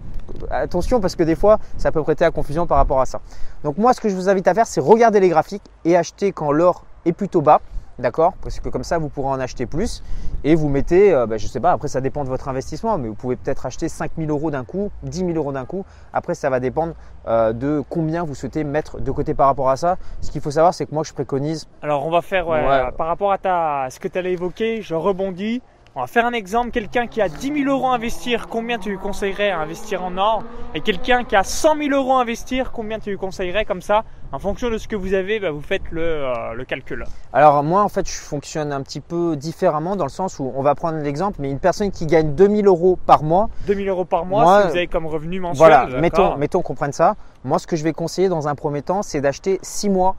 Attention 0.50 1.00
parce 1.00 1.16
que 1.16 1.24
des 1.24 1.36
fois, 1.36 1.60
ça 1.78 1.92
peut 1.92 2.02
prêter 2.04 2.26
à 2.26 2.32
confusion 2.32 2.68
par 2.68 2.78
rapport 2.78 3.02
à 3.02 3.06
ça. 3.06 3.22
Donc 3.64 3.78
moi, 3.78 3.94
ce 3.94 4.02
que 4.02 4.10
je 4.10 4.16
vous 4.16 4.30
invite 4.30 4.48
à 4.48 4.54
faire, 4.54 4.68
c'est 4.68 4.82
regarder 4.82 5.20
les 5.20 5.30
graphiques 5.30 5.64
et 5.86 5.96
acheter 5.96 6.32
quand 6.32 6.52
l'or 6.52 6.86
est 7.06 7.14
plutôt 7.14 7.42
bas. 7.42 7.62
D'accord? 8.00 8.34
Parce 8.42 8.60
que 8.60 8.70
comme 8.70 8.84
ça, 8.84 8.98
vous 8.98 9.10
pourrez 9.10 9.30
en 9.30 9.40
acheter 9.40 9.68
plus. 9.68 10.02
Et 10.44 10.56
vous 10.56 10.70
mettez, 10.70 11.14
euh, 11.14 11.28
bah, 11.28 11.38
je 11.38 11.46
ne 11.46 11.50
sais 11.50 11.60
pas, 11.60 11.72
après 11.72 11.88
ça 11.88 12.02
dépend 12.02 12.24
de 12.24 12.30
votre 12.30 12.48
investissement, 12.48 12.98
mais 12.98 13.08
vous 13.08 13.14
pouvez 13.14 13.36
peut-être 13.36 13.68
acheter 13.68 13.90
5 13.90 14.14
000 14.18 14.32
euros 14.32 14.50
d'un 14.50 14.64
coup, 14.64 14.92
10 15.04 15.20
000 15.20 15.32
euros 15.34 15.52
d'un 15.52 15.66
coup. 15.66 15.86
Après, 16.14 16.34
ça 16.34 16.50
va 16.50 16.60
dépendre 16.60 16.94
euh, 17.28 17.54
de 17.54 17.84
combien 17.90 18.24
vous 18.24 18.34
souhaitez 18.34 18.64
mettre 18.64 19.00
de 19.00 19.12
côté 19.12 19.36
par 19.36 19.48
rapport 19.48 19.70
à 19.70 19.78
ça. 19.78 19.98
Ce 20.22 20.32
qu'il 20.32 20.42
faut 20.42 20.50
savoir, 20.50 20.74
c'est 20.74 20.88
que 20.88 20.96
moi, 20.96 21.04
je 21.04 21.14
préconise. 21.14 21.68
Alors, 21.84 22.08
on 22.08 22.12
va 22.12 22.22
faire, 22.22 22.48
par 22.98 23.08
rapport 23.08 23.32
à 23.32 23.38
ta, 23.38 23.88
ce 23.92 24.00
que 24.00 24.08
tu 24.08 24.18
allais 24.18 24.34
évoquer, 24.34 24.82
je 24.82 24.96
rebondis. 24.96 25.62
On 25.94 26.00
va 26.00 26.08
faire 26.08 26.26
un 26.26 26.32
exemple. 26.32 26.72
Quelqu'un 26.72 27.06
qui 27.06 27.22
a 27.22 27.28
10 27.28 27.64
000 27.66 27.70
euros 27.70 27.88
à 27.88 27.96
investir, 27.96 28.48
combien 28.48 28.80
tu 28.80 28.90
lui 28.90 28.98
conseillerais 28.98 29.50
à 29.50 29.60
investir 29.60 30.02
en 30.02 30.18
or? 30.18 30.42
Et 30.74 30.80
quelqu'un 30.80 31.26
qui 31.26 31.36
a 31.36 31.44
100 31.44 31.76
000 31.76 31.90
euros 31.90 32.14
à 32.14 32.22
investir, 32.22 32.72
combien 32.72 32.98
tu 32.98 33.10
lui 33.10 33.18
conseillerais 33.18 33.66
comme 33.66 33.82
ça? 33.82 34.06
En 34.32 34.40
fonction 34.40 34.70
de 34.70 34.78
ce 34.78 34.88
que 34.88 34.96
vous 34.96 35.14
avez, 35.14 35.42
bah, 35.42 35.52
vous 35.52 35.60
faites 35.60 35.82
le, 35.92 36.02
euh, 36.02 36.54
le, 36.54 36.64
calcul. 36.64 37.04
Alors 37.34 37.62
moi, 37.62 37.84
en 37.84 37.90
fait, 37.90 38.08
je 38.08 38.14
fonctionne 38.14 38.72
un 38.72 38.82
petit 38.82 39.02
peu 39.02 39.36
différemment 39.36 39.98
dans 39.98 40.06
le 40.06 40.10
sens 40.10 40.40
où 40.40 40.50
on 40.56 40.62
va 40.62 40.76
prendre 40.76 40.98
l'exemple, 41.00 41.40
mais 41.42 41.52
une 41.52 41.60
personne 41.60 41.92
qui 41.92 42.06
gagne 42.06 42.36
2 42.36 42.48
000 42.48 42.68
euros 42.68 42.98
par 43.06 43.24
mois. 43.24 43.50
2 43.68 43.76
000 43.76 43.90
euros 43.90 44.06
par 44.06 44.24
mois, 44.24 44.62
si 44.62 44.68
vous 44.70 44.78
avez 44.78 44.88
comme 44.88 45.08
revenu 45.08 45.42
mensuel. 45.42 45.58
Voilà, 45.58 46.00
mettons, 46.00 46.38
mettons 46.38 46.62
qu'on 46.62 46.76
prenne 46.76 46.94
ça. 46.94 47.16
Moi, 47.44 47.60
ce 47.60 47.68
que 47.68 47.76
je 47.76 47.84
vais 47.84 47.92
conseiller 47.92 48.30
dans 48.30 48.48
un 48.48 48.56
premier 48.56 48.82
temps, 48.82 49.02
c'est 49.02 49.20
d'acheter 49.20 49.60
6 49.62 49.90
mois 49.90 50.16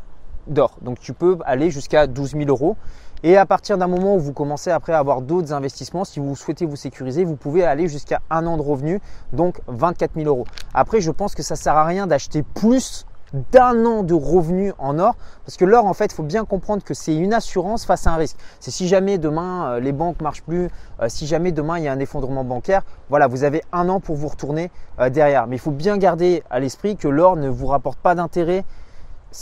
d'or. 0.47 0.77
Donc 0.83 1.01
tu 1.01 1.13
peux 1.13 1.39
aller 1.45 1.71
jusqu'à 1.71 2.07
12 2.07 2.33
000 2.33 2.45
euros. 2.49 2.77
Et 3.25 3.37
à 3.37 3.47
partir 3.47 3.79
d'un 3.79 3.87
moment 3.87 4.17
où 4.17 4.19
vous 4.19 4.33
commencez 4.33 4.71
après 4.71 4.93
à 4.93 4.99
avoir 4.99 5.23
d'autres 5.23 5.53
investissements, 5.53 6.05
si 6.05 6.19
vous 6.19 6.35
souhaitez 6.35 6.67
vous 6.67 6.77
sécuriser, 6.77 7.25
vous 7.25 7.37
pouvez 7.37 7.65
aller 7.65 7.87
jusqu'à 7.87 8.21
un 8.31 8.47
an 8.47 8.57
de 8.57 8.63
revenus, 8.63 9.01
donc 9.33 9.61
24 9.69 10.13
000 10.17 10.27
euros. 10.27 10.45
Après, 10.75 11.01
je 11.01 11.11
pense 11.13 11.35
que 11.37 11.43
ça 11.43 11.55
sert 11.55 11.77
à 11.77 11.85
rien 11.85 12.09
d'acheter 12.09 12.43
plus 12.43 13.07
d'un 13.53 13.87
an 13.87 14.03
de 14.03 14.15
revenus 14.15 14.75
en 14.79 14.99
or 14.99 15.17
parce 15.45 15.57
que 15.57 15.65
l'or 15.65 15.87
en 15.87 15.95
fait 15.95 16.07
il 16.07 16.15
faut 16.15 16.23
bien 16.23 16.45
comprendre 16.45 16.85
que 16.85 16.93
c'est 16.93 17.17
une 17.17 17.33
assurance 17.33 17.87
face 17.87 18.07
à 18.07 18.13
un 18.13 18.17
risque. 18.17 18.37
C'est 18.61 18.71
si 18.71 18.89
jamais 18.89 19.17
demain 19.17 19.71
euh, 19.71 19.81
les 19.81 19.93
banques 19.93 20.21
marchent 20.21 20.43
plus 20.43 20.69
euh, 21.01 21.09
si 21.09 21.27
jamais 21.27 21.51
demain 21.51 21.79
il 21.79 21.85
y 21.85 21.89
a 21.89 21.93
un 21.93 21.99
effondrement 21.99 22.45
bancaire 22.45 22.83
voilà 23.09 23.29
vous 23.29 23.45
avez 23.45 23.63
un 23.73 23.89
an 23.89 24.01
pour 24.01 24.17
vous 24.17 24.29
retourner 24.29 24.71
euh, 25.01 25.09
derrière. 25.09 25.47
Mais 25.47 25.57
il 25.57 25.61
faut 25.61 25.71
bien 25.71 25.97
garder 25.97 26.43
à 26.51 26.61
l'esprit 26.61 26.97
que 26.97 27.09
l'or 27.09 27.37
ne 27.37 27.49
vous 27.49 27.69
rapporte 27.69 27.99
pas 27.99 28.15
d'intérêt. 28.15 28.65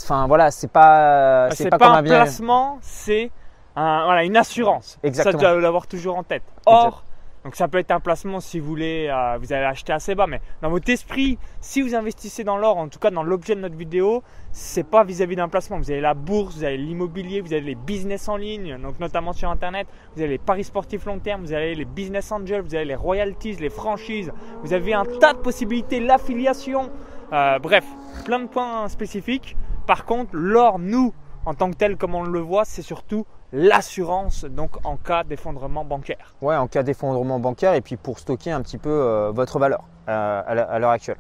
Enfin 0.04 0.28
voilà 0.28 0.52
c'est 0.52 0.70
pas 0.70 1.48
c'est 1.50 1.68
pas, 1.68 1.78
comme 1.78 1.88
un 1.88 2.02
placement 2.04 2.78
c'est 2.82 3.32
voilà, 3.74 4.24
une 4.24 4.36
assurance. 4.36 4.98
Exactement. 5.02 5.32
Ça, 5.32 5.38
tu 5.38 5.52
dois 5.52 5.60
l'avoir 5.60 5.86
toujours 5.86 6.16
en 6.16 6.22
tête. 6.22 6.42
Or, 6.66 7.04
donc 7.44 7.56
ça 7.56 7.68
peut 7.68 7.78
être 7.78 7.90
un 7.90 8.00
placement 8.00 8.40
si 8.40 8.60
vous 8.60 8.66
voulez, 8.66 9.08
euh, 9.10 9.38
vous 9.40 9.52
allez 9.54 9.64
acheter 9.64 9.94
assez 9.94 10.14
bas, 10.14 10.26
mais 10.26 10.42
dans 10.60 10.68
votre 10.68 10.90
esprit, 10.90 11.38
si 11.60 11.80
vous 11.80 11.94
investissez 11.94 12.44
dans 12.44 12.58
l'or, 12.58 12.76
en 12.76 12.88
tout 12.88 12.98
cas 12.98 13.10
dans 13.10 13.22
l'objet 13.22 13.54
de 13.54 13.60
notre 13.60 13.76
vidéo, 13.76 14.22
c'est 14.52 14.84
pas 14.84 15.04
vis-à-vis 15.04 15.36
d'un 15.36 15.48
placement. 15.48 15.78
Vous 15.78 15.90
avez 15.90 16.02
la 16.02 16.12
bourse, 16.12 16.56
vous 16.56 16.64
avez 16.64 16.76
l'immobilier, 16.76 17.40
vous 17.40 17.54
avez 17.54 17.62
les 17.62 17.74
business 17.74 18.28
en 18.28 18.36
ligne, 18.36 18.76
donc 18.82 19.00
notamment 19.00 19.32
sur 19.32 19.48
internet, 19.48 19.86
vous 20.14 20.20
avez 20.20 20.32
les 20.32 20.38
paris 20.38 20.64
sportifs 20.64 21.06
long 21.06 21.18
terme, 21.18 21.40
vous 21.40 21.54
avez 21.54 21.74
les 21.74 21.86
business 21.86 22.30
angels, 22.30 22.60
vous 22.60 22.74
avez 22.74 22.84
les 22.84 22.94
royalties, 22.94 23.54
les 23.54 23.70
franchises, 23.70 24.30
vous 24.62 24.74
avez 24.74 24.92
un 24.92 25.06
tas 25.06 25.32
de 25.32 25.38
possibilités, 25.38 25.98
l'affiliation, 25.98 26.90
euh, 27.32 27.58
bref, 27.58 27.86
plein 28.26 28.40
de 28.40 28.48
points 28.48 28.86
spécifiques. 28.88 29.56
Par 29.86 30.04
contre, 30.04 30.32
l'or, 30.34 30.78
nous, 30.78 31.14
en 31.46 31.54
tant 31.54 31.70
que 31.70 31.76
tel, 31.76 31.96
comme 31.96 32.14
on 32.14 32.22
le 32.22 32.40
voit, 32.40 32.66
c'est 32.66 32.82
surtout 32.82 33.24
l'assurance 33.52 34.44
donc 34.44 34.84
en 34.84 34.96
cas 34.96 35.24
d'effondrement 35.24 35.84
bancaire. 35.84 36.34
Ouais, 36.40 36.56
en 36.56 36.66
cas 36.66 36.82
d'effondrement 36.82 37.40
bancaire 37.40 37.74
et 37.74 37.80
puis 37.80 37.96
pour 37.96 38.18
stocker 38.18 38.50
un 38.50 38.62
petit 38.62 38.78
peu 38.78 38.90
euh, 38.90 39.30
votre 39.32 39.58
valeur 39.58 39.84
euh, 40.08 40.42
à 40.46 40.78
l'heure 40.78 40.90
actuelle. 40.90 41.18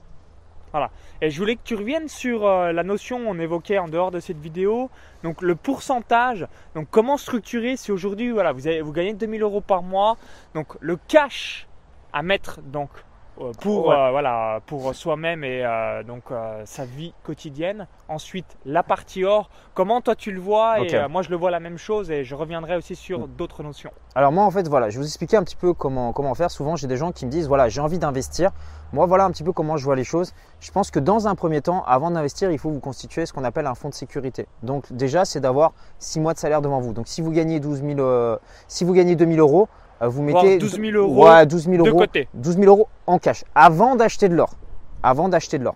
Voilà. 0.72 0.90
Et 1.20 1.30
je 1.30 1.38
voulais 1.40 1.56
que 1.56 1.62
tu 1.64 1.74
reviennes 1.74 2.08
sur 2.08 2.46
euh, 2.46 2.72
la 2.72 2.84
notion 2.84 3.24
qu'on 3.24 3.38
évoquait 3.40 3.78
en 3.78 3.88
dehors 3.88 4.12
de 4.12 4.20
cette 4.20 4.38
vidéo. 4.38 4.88
Donc 5.24 5.42
le 5.42 5.56
pourcentage. 5.56 6.46
Donc 6.74 6.86
comment 6.90 7.16
structurer 7.16 7.76
si 7.76 7.90
aujourd'hui 7.90 8.30
voilà 8.30 8.52
vous, 8.52 8.66
avez, 8.66 8.80
vous 8.80 8.92
gagnez 8.92 9.14
2000 9.14 9.42
euros 9.42 9.60
par 9.60 9.82
mois. 9.82 10.16
Donc 10.54 10.76
le 10.80 10.96
cash 11.08 11.66
à 12.12 12.22
mettre 12.22 12.60
donc 12.62 12.90
euh, 13.40 13.52
pour, 13.60 13.90
euh, 13.90 14.10
voilà, 14.10 14.60
pour 14.66 14.94
soi-même 14.94 15.44
et 15.44 15.64
euh, 15.64 16.02
donc 16.02 16.24
sa 16.64 16.84
vie 16.84 17.14
quotidienne. 17.22 17.86
Ensuite, 18.08 18.56
la 18.64 18.82
partie 18.82 19.24
or. 19.24 19.50
Comment 19.74 20.00
toi 20.00 20.14
tu 20.14 20.32
le 20.32 20.40
vois 20.40 20.80
Et 20.80 21.08
moi 21.08 21.22
je 21.22 21.30
le 21.30 21.36
vois 21.36 21.50
la 21.50 21.60
même 21.60 21.78
chose 21.78 22.10
et 22.10 22.24
je 22.24 22.34
reviendrai 22.34 22.76
aussi 22.76 22.94
sur 22.94 23.20
mm. 23.20 23.28
d'autres 23.36 23.62
notions. 23.62 23.90
Alors 24.14 24.32
moi 24.32 24.44
en 24.44 24.50
fait 24.50 24.68
voilà, 24.68 24.90
je 24.90 24.96
vais 24.96 25.02
vous 25.02 25.06
expliquer 25.06 25.36
un 25.36 25.44
petit 25.44 25.56
peu 25.56 25.72
comment, 25.72 26.12
comment 26.12 26.34
faire. 26.34 26.50
Souvent 26.50 26.76
j'ai 26.76 26.86
des 26.86 26.96
gens 26.96 27.12
qui 27.12 27.24
me 27.24 27.30
disent 27.30 27.48
voilà 27.48 27.68
j'ai 27.68 27.80
envie 27.80 27.98
d'investir. 27.98 28.50
Moi 28.92 29.06
voilà 29.06 29.24
un 29.24 29.30
petit 29.30 29.44
peu 29.44 29.52
comment 29.52 29.76
je 29.76 29.84
vois 29.84 29.96
les 29.96 30.04
choses. 30.04 30.34
Je 30.60 30.70
pense 30.72 30.90
que 30.90 30.98
dans 30.98 31.28
un 31.28 31.34
premier 31.34 31.62
temps, 31.62 31.84
avant 31.86 32.10
d'investir, 32.10 32.50
il 32.50 32.58
faut 32.58 32.70
vous 32.70 32.80
constituer 32.80 33.24
ce 33.24 33.32
qu'on 33.32 33.44
appelle 33.44 33.66
un 33.66 33.74
fonds 33.74 33.88
de 33.88 33.94
sécurité. 33.94 34.46
Donc 34.62 34.92
déjà 34.92 35.24
c'est 35.24 35.40
d'avoir 35.40 35.72
6 35.98 36.20
mois 36.20 36.34
de 36.34 36.38
salaire 36.38 36.60
devant 36.60 36.80
vous. 36.80 36.92
Donc 36.92 37.08
si 37.08 37.22
vous 37.22 37.30
gagnez 37.30 37.60
12 37.60 37.82
000, 37.82 38.38
si 38.68 38.84
vous 38.84 38.92
gagnez 38.92 39.16
2000 39.16 39.38
euros, 39.38 39.68
euh, 39.68 39.89
vous 40.08 40.22
mettez 40.22 40.58
12 40.58 40.80
000 40.80 40.96
euros, 40.96 41.26
ouais, 41.26 41.46
12 41.46 41.64
000 41.64 41.76
euros, 41.76 41.86
de 41.86 41.90
côté. 41.92 42.28
12 42.34 42.56
000 42.56 42.66
euros 42.66 42.88
en 43.06 43.18
cash 43.18 43.44
avant 43.54 43.96
d'acheter 43.96 44.28
de 44.28 44.34
l'or. 44.34 44.50
Avant 45.02 45.28
d'acheter 45.28 45.58
de 45.58 45.64
l'or. 45.64 45.74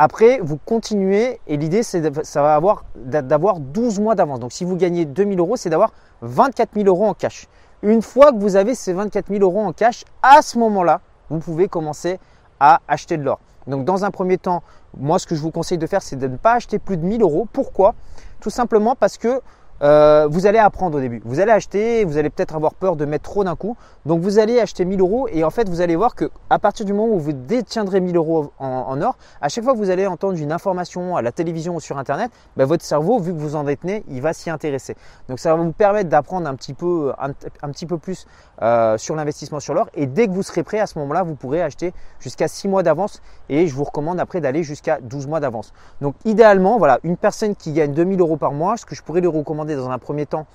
Après, 0.00 0.38
vous 0.40 0.58
continuez 0.64 1.40
et 1.48 1.56
l'idée, 1.56 1.82
c'est 1.82 2.24
ça 2.24 2.42
va 2.42 2.54
avoir 2.54 2.84
d'avoir 2.94 3.58
12 3.58 3.98
mois 3.98 4.14
d'avance. 4.14 4.38
Donc, 4.38 4.52
si 4.52 4.64
vous 4.64 4.76
gagnez 4.76 5.04
2 5.04 5.24
000 5.24 5.36
euros, 5.38 5.56
c'est 5.56 5.70
d'avoir 5.70 5.92
24 6.22 6.70
000 6.74 6.86
euros 6.86 7.06
en 7.06 7.14
cash. 7.14 7.48
Une 7.82 8.02
fois 8.02 8.32
que 8.32 8.38
vous 8.38 8.54
avez 8.54 8.76
ces 8.76 8.92
24 8.92 9.28
000 9.28 9.42
euros 9.42 9.60
en 9.60 9.72
cash, 9.72 10.04
à 10.22 10.40
ce 10.42 10.56
moment-là, 10.58 11.00
vous 11.30 11.40
pouvez 11.40 11.66
commencer 11.66 12.20
à 12.60 12.80
acheter 12.86 13.16
de 13.16 13.24
l'or. 13.24 13.40
Donc, 13.66 13.84
dans 13.84 14.04
un 14.04 14.12
premier 14.12 14.38
temps, 14.38 14.62
moi, 14.96 15.18
ce 15.18 15.26
que 15.26 15.34
je 15.34 15.40
vous 15.40 15.50
conseille 15.50 15.78
de 15.78 15.86
faire, 15.86 16.02
c'est 16.02 16.16
de 16.16 16.28
ne 16.28 16.36
pas 16.36 16.54
acheter 16.54 16.78
plus 16.78 16.96
de 16.96 17.04
1000 17.04 17.22
euros. 17.22 17.48
Pourquoi? 17.52 17.94
Tout 18.40 18.50
simplement 18.50 18.94
parce 18.94 19.18
que 19.18 19.40
euh, 19.82 20.26
vous 20.28 20.46
allez 20.46 20.58
apprendre 20.58 20.98
au 20.98 21.00
début. 21.00 21.20
Vous 21.24 21.40
allez 21.40 21.52
acheter, 21.52 22.04
vous 22.04 22.18
allez 22.18 22.30
peut-être 22.30 22.54
avoir 22.54 22.74
peur 22.74 22.96
de 22.96 23.04
mettre 23.04 23.24
trop 23.24 23.44
d'un 23.44 23.56
coup. 23.56 23.76
Donc 24.06 24.20
vous 24.20 24.38
allez 24.38 24.58
acheter 24.58 24.84
1000 24.84 25.00
euros 25.00 25.28
et 25.28 25.44
en 25.44 25.50
fait 25.50 25.68
vous 25.68 25.80
allez 25.80 25.96
voir 25.96 26.14
que 26.14 26.30
à 26.50 26.58
partir 26.58 26.86
du 26.86 26.92
moment 26.92 27.12
où 27.14 27.18
vous 27.18 27.32
détiendrez 27.32 28.00
1000 28.00 28.16
euros 28.16 28.52
en, 28.58 29.00
or, 29.02 29.16
à 29.40 29.48
chaque 29.48 29.64
fois 29.64 29.74
que 29.74 29.78
vous 29.78 29.90
allez 29.90 30.06
entendre 30.06 30.38
une 30.38 30.52
information 30.52 31.16
à 31.16 31.22
la 31.22 31.30
télévision 31.30 31.76
ou 31.76 31.80
sur 31.80 31.98
internet, 31.98 32.30
ben, 32.56 32.64
votre 32.64 32.84
cerveau, 32.84 33.18
vu 33.20 33.32
que 33.32 33.38
vous 33.38 33.54
en 33.54 33.64
détenez, 33.64 34.04
il 34.08 34.22
va 34.22 34.32
s'y 34.32 34.50
intéresser. 34.50 34.96
Donc 35.28 35.38
ça 35.38 35.54
va 35.54 35.62
vous 35.62 35.72
permettre 35.72 36.08
d'apprendre 36.08 36.48
un 36.48 36.54
petit 36.54 36.74
peu, 36.74 37.12
un, 37.18 37.32
petit 37.70 37.86
peu 37.86 37.98
plus 37.98 38.26
euh, 38.62 38.98
sur 38.98 39.14
l'investissement 39.14 39.60
sur 39.60 39.74
l'or. 39.74 39.88
Et 39.94 40.06
dès 40.06 40.26
que 40.26 40.32
vous 40.32 40.42
serez 40.42 40.62
prêt, 40.62 40.80
à 40.80 40.86
ce 40.86 40.98
moment-là, 40.98 41.22
vous 41.22 41.34
pourrez 41.34 41.62
acheter 41.62 41.92
jusqu'à 42.18 42.48
6 42.48 42.68
mois 42.68 42.82
d'avance 42.82 43.20
et 43.48 43.66
je 43.66 43.74
vous 43.74 43.84
recommande 43.84 44.18
après 44.18 44.40
d'aller 44.40 44.62
jusqu'à 44.62 44.98
12 45.00 45.26
mois 45.26 45.40
d'avance. 45.40 45.72
Donc 46.00 46.14
idéalement, 46.24 46.78
voilà, 46.78 46.98
une 47.04 47.16
personne 47.16 47.54
qui 47.54 47.72
gagne 47.72 47.92
2000 47.92 48.20
euros 48.20 48.36
par 48.36 48.52
mois, 48.52 48.76
ce 48.76 48.86
que 48.86 48.94
je 48.94 49.02
pourrais 49.02 49.20
lui 49.20 49.28
recommander 49.28 49.67
dans 49.76 49.90
un 49.90 49.98
premier 49.98 50.26
temps, 50.26 50.46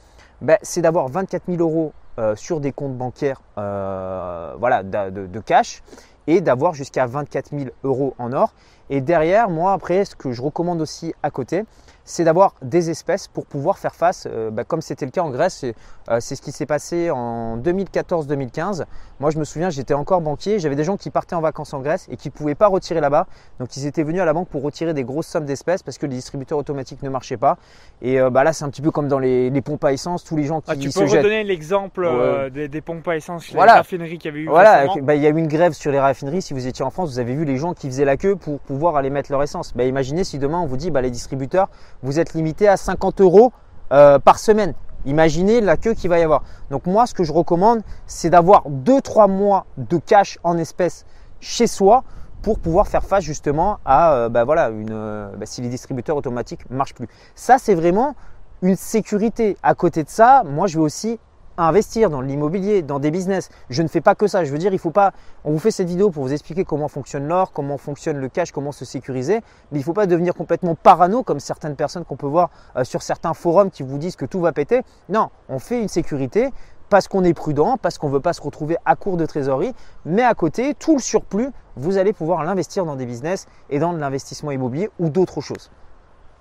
ben, 0.41 0.57
c'est 0.61 0.81
d'avoir 0.81 1.07
24 1.07 1.43
000 1.47 1.59
euros 1.59 1.93
euh, 2.19 2.35
sur 2.35 2.59
des 2.59 2.71
comptes 2.71 2.95
bancaires 2.95 3.41
euh, 3.57 4.53
voilà, 4.59 4.83
de, 4.83 5.39
cash 5.39 5.81
et 6.27 6.41
d'avoir 6.41 6.73
jusqu'à 6.73 7.05
24 7.05 7.57
000 7.57 7.69
euros 7.83 8.13
en 8.19 8.33
or. 8.33 8.53
Et 8.89 9.01
derrière, 9.01 9.49
moi, 9.49 9.73
après, 9.73 10.05
ce 10.05 10.15
que 10.15 10.31
je 10.31 10.41
recommande 10.41 10.81
aussi 10.81 11.13
à 11.23 11.31
côté, 11.31 11.63
c'est 12.05 12.23
d'avoir 12.23 12.55
des 12.61 12.89
espèces 12.89 13.27
pour 13.27 13.45
pouvoir 13.45 13.77
faire 13.77 13.95
face, 13.95 14.27
euh, 14.29 14.51
bah, 14.51 14.63
comme 14.63 14.81
c'était 14.81 15.05
le 15.05 15.11
cas 15.11 15.21
en 15.21 15.29
Grèce, 15.29 15.63
euh, 16.09 16.17
c'est 16.19 16.35
ce 16.35 16.41
qui 16.41 16.51
s'est 16.51 16.65
passé 16.65 17.09
en 17.09 17.57
2014-2015. 17.57 18.85
Moi 19.19 19.31
je 19.31 19.39
me 19.39 19.43
souviens, 19.43 19.69
j'étais 19.69 19.93
encore 19.93 20.21
banquier, 20.21 20.59
j'avais 20.59 20.75
des 20.75 20.83
gens 20.83 20.97
qui 20.97 21.09
partaient 21.09 21.35
en 21.35 21.41
vacances 21.41 21.73
en 21.73 21.79
Grèce 21.79 22.07
et 22.09 22.17
qui 22.17 22.27
ne 22.27 22.33
pouvaient 22.33 22.55
pas 22.55 22.67
retirer 22.67 22.99
là-bas. 22.99 23.27
Donc 23.59 23.77
ils 23.77 23.85
étaient 23.85 24.03
venus 24.03 24.21
à 24.21 24.25
la 24.25 24.33
banque 24.33 24.49
pour 24.49 24.63
retirer 24.63 24.93
des 24.93 25.03
grosses 25.03 25.27
sommes 25.27 25.45
d'espèces 25.45 25.83
parce 25.83 25.97
que 25.97 26.05
les 26.05 26.15
distributeurs 26.15 26.57
automatiques 26.57 27.03
ne 27.03 27.09
marchaient 27.09 27.37
pas. 27.37 27.57
Et 28.01 28.19
euh, 28.19 28.29
bah, 28.29 28.43
là 28.43 28.51
c'est 28.51 28.65
un 28.65 28.69
petit 28.69 28.81
peu 28.81 28.91
comme 28.91 29.07
dans 29.07 29.19
les, 29.19 29.51
pompes 29.61 29.85
à 29.85 29.93
essence, 29.93 30.25
tous 30.25 30.35
les 30.35 30.43
gens 30.43 30.61
ah, 30.67 30.75
qui 30.75 30.87
ah, 30.87 30.89
tu 30.89 30.99
peux 30.99 31.05
redonner 31.05 31.43
l'exemple 31.45 32.09
des, 32.51 32.81
pompes 32.81 33.07
à 33.07 33.15
essence 33.15 33.49
les 33.51 33.59
raffineries 33.59 34.17
qu'il 34.17 34.29
y 34.29 34.33
avait 34.33 34.41
eu 34.41 34.47
Voilà, 34.47 34.87
bah, 35.01 35.15
il 35.15 35.21
y 35.21 35.27
a 35.27 35.29
eu 35.29 35.37
une 35.37 35.47
grève 35.47 35.71
sur 35.71 35.91
les 35.91 35.99
raffineries. 35.99 36.41
Si 36.41 36.53
vous 36.53 36.67
étiez 36.67 36.83
en 36.83 36.89
France, 36.89 37.11
vous 37.11 37.19
avez 37.19 37.33
vu 37.33 37.45
les 37.45 37.55
gens 37.55 37.73
qui 37.73 37.87
faisaient 37.87 38.03
la 38.03 38.17
queue 38.17 38.35
pour 38.35 38.59
pouvoir 38.59 38.97
aller 38.97 39.09
mettre 39.09 39.31
leur 39.31 39.41
essence. 39.41 39.73
imaginez 39.79 40.25
si 40.25 40.37
demain 40.37 40.59
on 40.59 40.65
vous 40.65 40.77
dit 40.77 40.91
les 41.03 41.11
distributeurs 41.11 41.69
vous 42.03 42.19
êtes 42.19 42.33
limité 42.33 42.67
à 42.67 42.77
50 42.77 43.21
euros 43.21 43.51
euh, 43.91 44.19
par 44.19 44.37
semaine. 44.37 44.73
Imaginez 45.05 45.59
la 45.59 45.75
queue 45.77 45.93
qu'il 45.93 46.09
va 46.09 46.19
y 46.19 46.23
avoir. 46.23 46.43
Donc 46.69 46.85
moi, 46.85 47.07
ce 47.07 47.13
que 47.13 47.23
je 47.23 47.33
recommande, 47.33 47.81
c'est 48.05 48.29
d'avoir 48.29 48.69
2-3 48.69 49.29
mois 49.29 49.65
de 49.77 49.97
cash 49.97 50.37
en 50.43 50.57
espèces 50.57 51.05
chez 51.39 51.67
soi 51.67 52.03
pour 52.41 52.59
pouvoir 52.59 52.87
faire 52.87 53.03
face 53.03 53.23
justement 53.23 53.79
à 53.85 54.13
euh, 54.13 54.29
bah 54.29 54.43
voilà, 54.43 54.69
une, 54.69 54.91
euh, 54.91 55.29
bah, 55.37 55.45
si 55.45 55.61
les 55.61 55.69
distributeurs 55.69 56.17
automatiques 56.17 56.69
marchent 56.69 56.93
plus. 56.93 57.07
Ça, 57.35 57.57
c'est 57.57 57.75
vraiment 57.75 58.15
une 58.61 58.75
sécurité. 58.75 59.57
À 59.63 59.75
côté 59.75 60.03
de 60.03 60.09
ça, 60.09 60.43
moi, 60.45 60.67
je 60.67 60.77
vais 60.77 60.83
aussi 60.83 61.19
investir 61.57 62.09
dans 62.09 62.21
l'immobilier, 62.21 62.81
dans 62.81 62.99
des 62.99 63.11
business. 63.11 63.49
Je 63.69 63.83
ne 63.83 63.87
fais 63.87 64.01
pas 64.01 64.15
que 64.15 64.27
ça. 64.27 64.43
Je 64.43 64.51
veux 64.51 64.57
dire, 64.57 64.73
il 64.73 64.79
faut 64.79 64.91
pas. 64.91 65.13
On 65.43 65.51
vous 65.51 65.59
fait 65.59 65.71
cette 65.71 65.87
vidéo 65.87 66.09
pour 66.09 66.23
vous 66.23 66.33
expliquer 66.33 66.65
comment 66.65 66.87
fonctionne 66.87 67.27
l'or, 67.27 67.51
comment 67.51 67.77
fonctionne 67.77 68.17
le 68.17 68.29
cash, 68.29 68.51
comment 68.51 68.71
se 68.71 68.85
sécuriser. 68.85 69.41
Mais 69.71 69.77
il 69.77 69.81
ne 69.81 69.83
faut 69.83 69.93
pas 69.93 70.07
devenir 70.07 70.33
complètement 70.33 70.75
parano 70.75 71.23
comme 71.23 71.39
certaines 71.39 71.75
personnes 71.75 72.05
qu'on 72.05 72.15
peut 72.15 72.27
voir 72.27 72.49
euh, 72.75 72.83
sur 72.83 73.01
certains 73.01 73.33
forums 73.33 73.71
qui 73.71 73.83
vous 73.83 73.97
disent 73.97 74.15
que 74.15 74.25
tout 74.25 74.39
va 74.39 74.51
péter. 74.51 74.81
Non, 75.09 75.29
on 75.49 75.59
fait 75.59 75.81
une 75.81 75.87
sécurité 75.87 76.49
parce 76.89 77.07
qu'on 77.07 77.23
est 77.23 77.33
prudent, 77.33 77.77
parce 77.81 77.97
qu'on 77.97 78.07
ne 78.07 78.13
veut 78.13 78.19
pas 78.19 78.33
se 78.33 78.41
retrouver 78.41 78.77
à 78.85 78.95
court 78.95 79.17
de 79.17 79.25
trésorerie. 79.25 79.73
Mais 80.05 80.21
à 80.21 80.35
côté, 80.35 80.75
tout 80.75 80.95
le 80.95 81.01
surplus, 81.01 81.49
vous 81.75 81.97
allez 81.97 82.13
pouvoir 82.13 82.43
l'investir 82.43 82.85
dans 82.85 82.95
des 82.95 83.05
business 83.05 83.47
et 83.69 83.79
dans 83.79 83.93
l'investissement 83.93 84.51
immobilier 84.51 84.89
ou 84.99 85.09
d'autres 85.09 85.41
choses. 85.41 85.71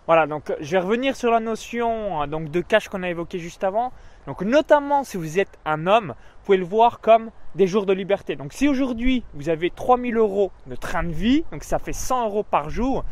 Voilà, 0.06 0.26
donc 0.26 0.52
je 0.60 0.72
vais 0.72 0.80
revenir 0.80 1.14
sur 1.14 1.30
la 1.30 1.38
notion 1.38 2.22
euh, 2.22 2.26
donc, 2.26 2.50
de 2.50 2.60
cash 2.60 2.88
qu'on 2.88 3.04
a 3.04 3.08
évoqué 3.08 3.38
juste 3.38 3.62
avant. 3.62 3.92
Donc 4.26 4.42
notamment 4.42 5.04
si 5.04 5.16
vous 5.16 5.38
êtes 5.38 5.58
un 5.64 5.86
homme, 5.86 6.08
vous 6.08 6.44
pouvez 6.46 6.58
le 6.58 6.64
voir 6.64 7.00
comme 7.00 7.30
des 7.54 7.68
jours 7.68 7.86
de 7.86 7.92
liberté. 7.92 8.34
Donc 8.34 8.52
si 8.52 8.68
aujourd'hui 8.68 9.22
vous 9.34 9.48
avez 9.48 9.70
3000 9.70 10.16
euros 10.16 10.50
de 10.66 10.74
train 10.74 11.04
de 11.04 11.12
vie, 11.12 11.44
donc 11.52 11.62
ça 11.62 11.78
fait 11.78 11.92
100 11.92 12.26
euros 12.26 12.42
par 12.42 12.68
jour, 12.68 13.04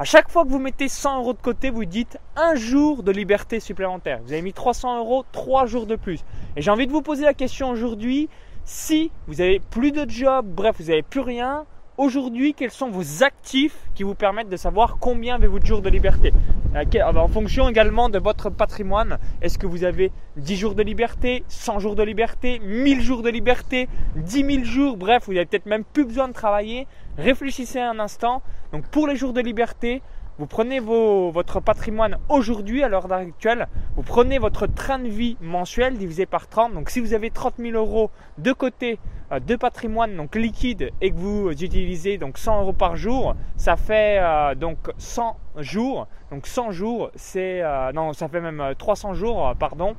À 0.00 0.04
chaque 0.04 0.30
fois 0.30 0.44
que 0.44 0.50
vous 0.50 0.60
mettez 0.60 0.86
100 0.86 1.18
euros 1.18 1.32
de 1.32 1.42
côté, 1.42 1.70
vous 1.70 1.84
dites 1.84 2.18
un 2.36 2.54
jour 2.54 3.02
de 3.02 3.10
liberté 3.10 3.58
supplémentaire. 3.58 4.20
Vous 4.22 4.32
avez 4.32 4.42
mis 4.42 4.52
300 4.52 4.98
euros, 4.98 5.24
3 5.32 5.66
jours 5.66 5.86
de 5.86 5.96
plus. 5.96 6.24
Et 6.54 6.62
j'ai 6.62 6.70
envie 6.70 6.86
de 6.86 6.92
vous 6.92 7.02
poser 7.02 7.24
la 7.24 7.34
question 7.34 7.68
aujourd'hui, 7.68 8.28
si 8.64 9.10
vous 9.26 9.40
avez 9.40 9.58
plus 9.58 9.90
de 9.90 10.08
job, 10.08 10.46
bref, 10.46 10.76
vous 10.78 10.90
n'avez 10.90 11.02
plus 11.02 11.18
rien, 11.18 11.66
aujourd'hui, 11.98 12.54
quels 12.54 12.70
sont 12.70 12.88
vos 12.88 13.22
actifs 13.22 13.76
qui 13.94 14.04
vous 14.04 14.14
permettent 14.14 14.48
de 14.48 14.56
savoir 14.56 14.96
combien 14.98 15.34
avez-vous 15.34 15.58
de 15.58 15.66
jours 15.66 15.82
de 15.82 15.90
liberté 15.90 16.32
euh, 16.74 17.02
En 17.02 17.28
fonction 17.28 17.68
également 17.68 18.08
de 18.08 18.18
votre 18.18 18.48
patrimoine, 18.48 19.18
est-ce 19.42 19.58
que 19.58 19.66
vous 19.66 19.84
avez 19.84 20.12
10 20.36 20.56
jours 20.56 20.74
de 20.74 20.82
liberté, 20.82 21.44
100 21.48 21.80
jours 21.80 21.96
de 21.96 22.04
liberté, 22.04 22.60
1000 22.60 23.02
jours 23.02 23.22
de 23.22 23.28
liberté, 23.28 23.88
10 24.16 24.44
000 24.44 24.64
jours, 24.64 24.96
bref, 24.96 25.24
vous 25.26 25.34
n'avez 25.34 25.46
peut-être 25.46 25.66
même 25.66 25.84
plus 25.84 26.04
besoin 26.04 26.28
de 26.28 26.32
travailler. 26.32 26.86
Réfléchissez 27.18 27.80
un 27.80 27.98
instant. 27.98 28.42
Donc 28.72 28.86
pour 28.86 29.08
les 29.08 29.16
jours 29.16 29.32
de 29.32 29.40
liberté, 29.40 30.00
vous 30.38 30.46
prenez 30.46 30.78
votre 30.78 31.58
patrimoine 31.58 32.16
aujourd'hui 32.28 32.84
à 32.84 32.88
l'heure 32.88 33.12
actuelle, 33.12 33.66
vous 33.96 34.04
prenez 34.04 34.38
votre 34.38 34.68
train 34.68 35.00
de 35.00 35.08
vie 35.08 35.36
mensuel 35.40 35.98
divisé 35.98 36.26
par 36.26 36.46
30. 36.46 36.74
Donc 36.74 36.90
si 36.90 37.00
vous 37.00 37.12
avez 37.12 37.30
30 37.30 37.54
000 37.58 37.76
euros 37.76 38.12
de 38.38 38.52
côté 38.52 38.92
euh, 38.92 39.17
de 39.30 39.56
patrimoine 39.56 40.16
donc 40.16 40.34
liquide 40.34 40.90
et 41.00 41.10
que 41.10 41.16
vous 41.16 41.50
utilisez 41.50 42.18
donc 42.18 42.38
100 42.38 42.62
euros 42.62 42.72
par 42.72 42.96
jour, 42.96 43.34
ça 43.56 43.76
fait 43.76 44.18
euh, 44.20 44.54
donc 44.54 44.78
100 44.98 45.36
jours. 45.58 46.06
Donc 46.30 46.46
100 46.46 46.70
jours, 46.72 47.10
c'est 47.14 47.62
euh, 47.62 47.92
non, 47.92 48.12
ça 48.12 48.28
fait 48.28 48.40
même 48.40 48.74
300 48.78 49.14
jours, 49.14 49.54
pardon. 49.58 49.94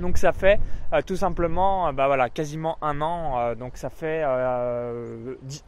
Donc 0.00 0.16
ça 0.16 0.32
fait 0.32 0.58
euh, 0.92 1.02
tout 1.02 1.16
simplement 1.16 1.88
euh, 1.88 1.92
bah 1.92 2.06
voilà, 2.06 2.30
quasiment 2.30 2.78
un 2.82 3.00
an, 3.00 3.38
euh, 3.38 3.54
donc 3.54 3.76
ça 3.76 3.90
fait 3.90 4.24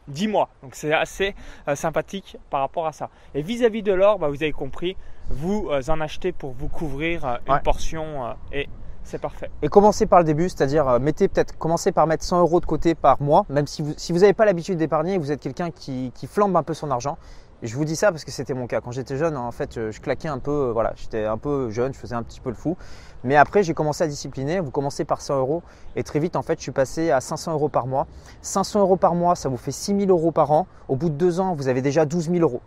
10, 0.07 0.27
mois. 0.27 0.49
Donc 0.61 0.75
c'est 0.75 0.93
assez 0.93 1.35
sympathique 1.75 2.37
par 2.49 2.61
rapport 2.61 2.87
à 2.87 2.91
ça. 2.91 3.09
Et 3.35 3.41
vis-à-vis 3.41 3.83
de 3.83 3.93
l'or, 3.93 4.19
bah, 4.19 4.27
vous 4.27 4.41
avez 4.41 4.51
compris, 4.51 4.97
vous 5.29 5.69
en 5.87 6.01
achetez 6.01 6.31
pour 6.31 6.53
vous 6.53 6.67
couvrir 6.67 7.39
une 7.47 7.59
portion 7.59 8.35
et 8.51 8.67
c'est 9.03 9.19
parfait. 9.19 9.49
Et 9.61 9.67
commencez 9.67 10.05
par 10.05 10.19
le 10.19 10.25
début, 10.25 10.49
c'est-à-dire 10.49 10.99
mettez 10.99 11.27
peut-être, 11.27 11.57
commencez 11.57 11.91
par 11.91 12.07
mettre 12.07 12.23
100 12.23 12.39
euros 12.41 12.59
de 12.59 12.65
côté 12.65 12.95
par 12.95 13.21
mois, 13.21 13.45
même 13.49 13.67
si 13.67 13.81
vous 13.81 13.93
si 13.97 14.13
n'avez 14.13 14.33
pas 14.33 14.45
l'habitude 14.45 14.77
d'épargner, 14.77 15.17
vous 15.17 15.31
êtes 15.31 15.39
quelqu'un 15.39 15.71
qui, 15.71 16.11
qui 16.15 16.27
flambe 16.27 16.55
un 16.55 16.63
peu 16.63 16.73
son 16.73 16.91
argent. 16.91 17.17
je 17.61 17.75
vous 17.75 17.85
dis 17.85 17.95
ça 17.95 18.11
parce 18.11 18.25
que 18.25 18.31
c'était 18.31 18.53
mon 18.53 18.67
cas. 18.67 18.81
Quand 18.81 18.91
j'étais 18.91 19.17
jeune, 19.17 19.37
en 19.37 19.51
fait, 19.51 19.91
je 19.91 19.99
claquais 19.99 20.27
un 20.27 20.39
peu, 20.39 20.71
voilà, 20.71 20.93
j'étais 20.95 21.25
un 21.25 21.37
peu 21.37 21.69
jeune, 21.69 21.93
je 21.93 21.99
faisais 21.99 22.15
un 22.15 22.23
petit 22.23 22.39
peu 22.39 22.49
le 22.49 22.55
fou. 22.55 22.77
Mais 23.23 23.35
après, 23.37 23.63
j'ai 23.63 23.73
commencé 23.73 24.03
à 24.03 24.07
discipliner. 24.07 24.59
Vous 24.59 24.71
commencez 24.71 25.05
par 25.05 25.21
100 25.21 25.37
euros 25.39 25.63
et 25.95 26.03
très 26.03 26.19
vite, 26.19 26.35
en 26.35 26.41
fait, 26.41 26.57
je 26.57 26.63
suis 26.63 26.71
passé 26.71 27.11
à 27.11 27.21
500 27.21 27.53
euros 27.53 27.69
par 27.69 27.87
mois. 27.87 28.07
500 28.41 28.81
euros 28.81 28.97
par 28.97 29.15
mois, 29.15 29.35
ça 29.35 29.49
vous 29.49 29.57
fait 29.57 29.71
6 29.71 29.97
000 29.99 30.09
euros 30.09 30.31
par 30.31 30.51
an. 30.51 30.67
Au 30.89 30.95
bout 30.95 31.09
de 31.09 31.15
deux 31.15 31.39
ans, 31.39 31.55
vous 31.55 31.67
avez 31.67 31.81
déjà 31.81 32.05
12 32.05 32.31
000 32.31 32.41
euros. 32.41 32.61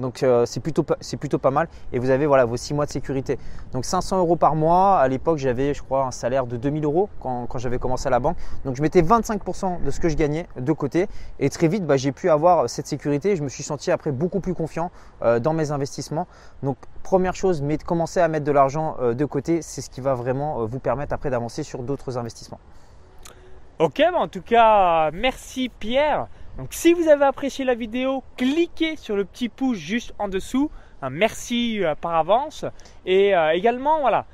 Donc 0.00 0.22
euh, 0.22 0.44
c'est 0.46 0.60
plutôt, 0.60 0.82
pas 1.38 1.50
mal. 1.50 1.68
Et 1.92 1.98
vous 1.98 2.10
avez 2.10 2.26
voilà, 2.26 2.44
vos 2.44 2.56
6 2.56 2.74
mois 2.74 2.86
de 2.86 2.90
sécurité. 2.90 3.38
Donc 3.72 3.84
500 3.84 4.18
euros 4.18 4.36
par 4.36 4.54
mois. 4.54 4.98
À 4.98 5.08
l'époque, 5.08 5.38
j'avais, 5.38 5.74
je 5.74 5.82
crois, 5.82 6.04
un 6.06 6.10
salaire 6.10 6.46
de 6.46 6.56
2000 6.56 6.84
euros 6.84 7.08
quand, 7.20 7.46
j'avais 7.56 7.78
commencé 7.78 8.06
à 8.06 8.10
la 8.10 8.20
banque. 8.20 8.36
Donc 8.64 8.76
je 8.76 8.82
mettais 8.82 9.02
25% 9.02 9.82
de 9.82 9.90
ce 9.90 10.00
que 10.00 10.08
je 10.08 10.16
gagnais 10.16 10.46
de 10.58 10.72
côté. 10.72 11.08
Et 11.38 11.50
très 11.50 11.68
vite, 11.68 11.86
bah, 11.86 11.96
j'ai 11.96 12.12
pu 12.12 12.30
avoir 12.30 12.68
cette 12.68 12.86
sécurité. 12.86 13.36
Je 13.36 13.42
me 13.42 13.48
suis 13.48 13.62
senti 13.62 13.90
après 13.90 14.12
beaucoup 14.12 14.40
plus 14.40 14.54
confiant 14.54 14.90
euh, 15.22 15.38
dans 15.38 15.52
mes 15.52 15.70
investissements. 15.70 16.26
Donc 16.62 16.76
première 17.02 17.34
chose, 17.34 17.62
mais 17.62 17.78
commencer 17.78 18.20
à 18.20 18.28
mettre 18.28 18.44
de 18.44 18.52
l'argent 18.52 18.96
euh, 19.00 19.14
de 19.14 19.24
côté, 19.24 19.62
c'est 19.62 19.80
ce 19.80 19.90
qui 19.90 20.00
va 20.00 20.14
vraiment 20.14 20.66
vous 20.66 20.78
permettre 20.78 21.14
après 21.14 21.30
d'avancer 21.30 21.62
sur 21.62 21.82
d'autres 21.82 22.18
investissements. 22.18 22.60
Ok, 23.78 23.98
bah, 23.98 24.18
en 24.18 24.28
tout 24.28 24.42
cas, 24.42 25.10
merci 25.12 25.68
Pierre. 25.68 26.28
Donc 26.58 26.68
si 26.70 26.94
vous 26.94 27.08
avez 27.08 27.26
apprécié 27.26 27.64
la 27.66 27.74
vidéo, 27.74 28.22
cliquez 28.38 28.96
sur 28.96 29.14
le 29.14 29.26
petit 29.26 29.50
pouce 29.50 29.76
juste 29.76 30.14
en 30.18 30.28
dessous. 30.28 30.70
merci 31.10 31.84
euh, 31.84 31.94
par 31.94 32.14
avance. 32.14 32.64
Et 33.04 33.36
euh, 33.36 33.50
également, 33.52 34.00
voilà, 34.00 34.24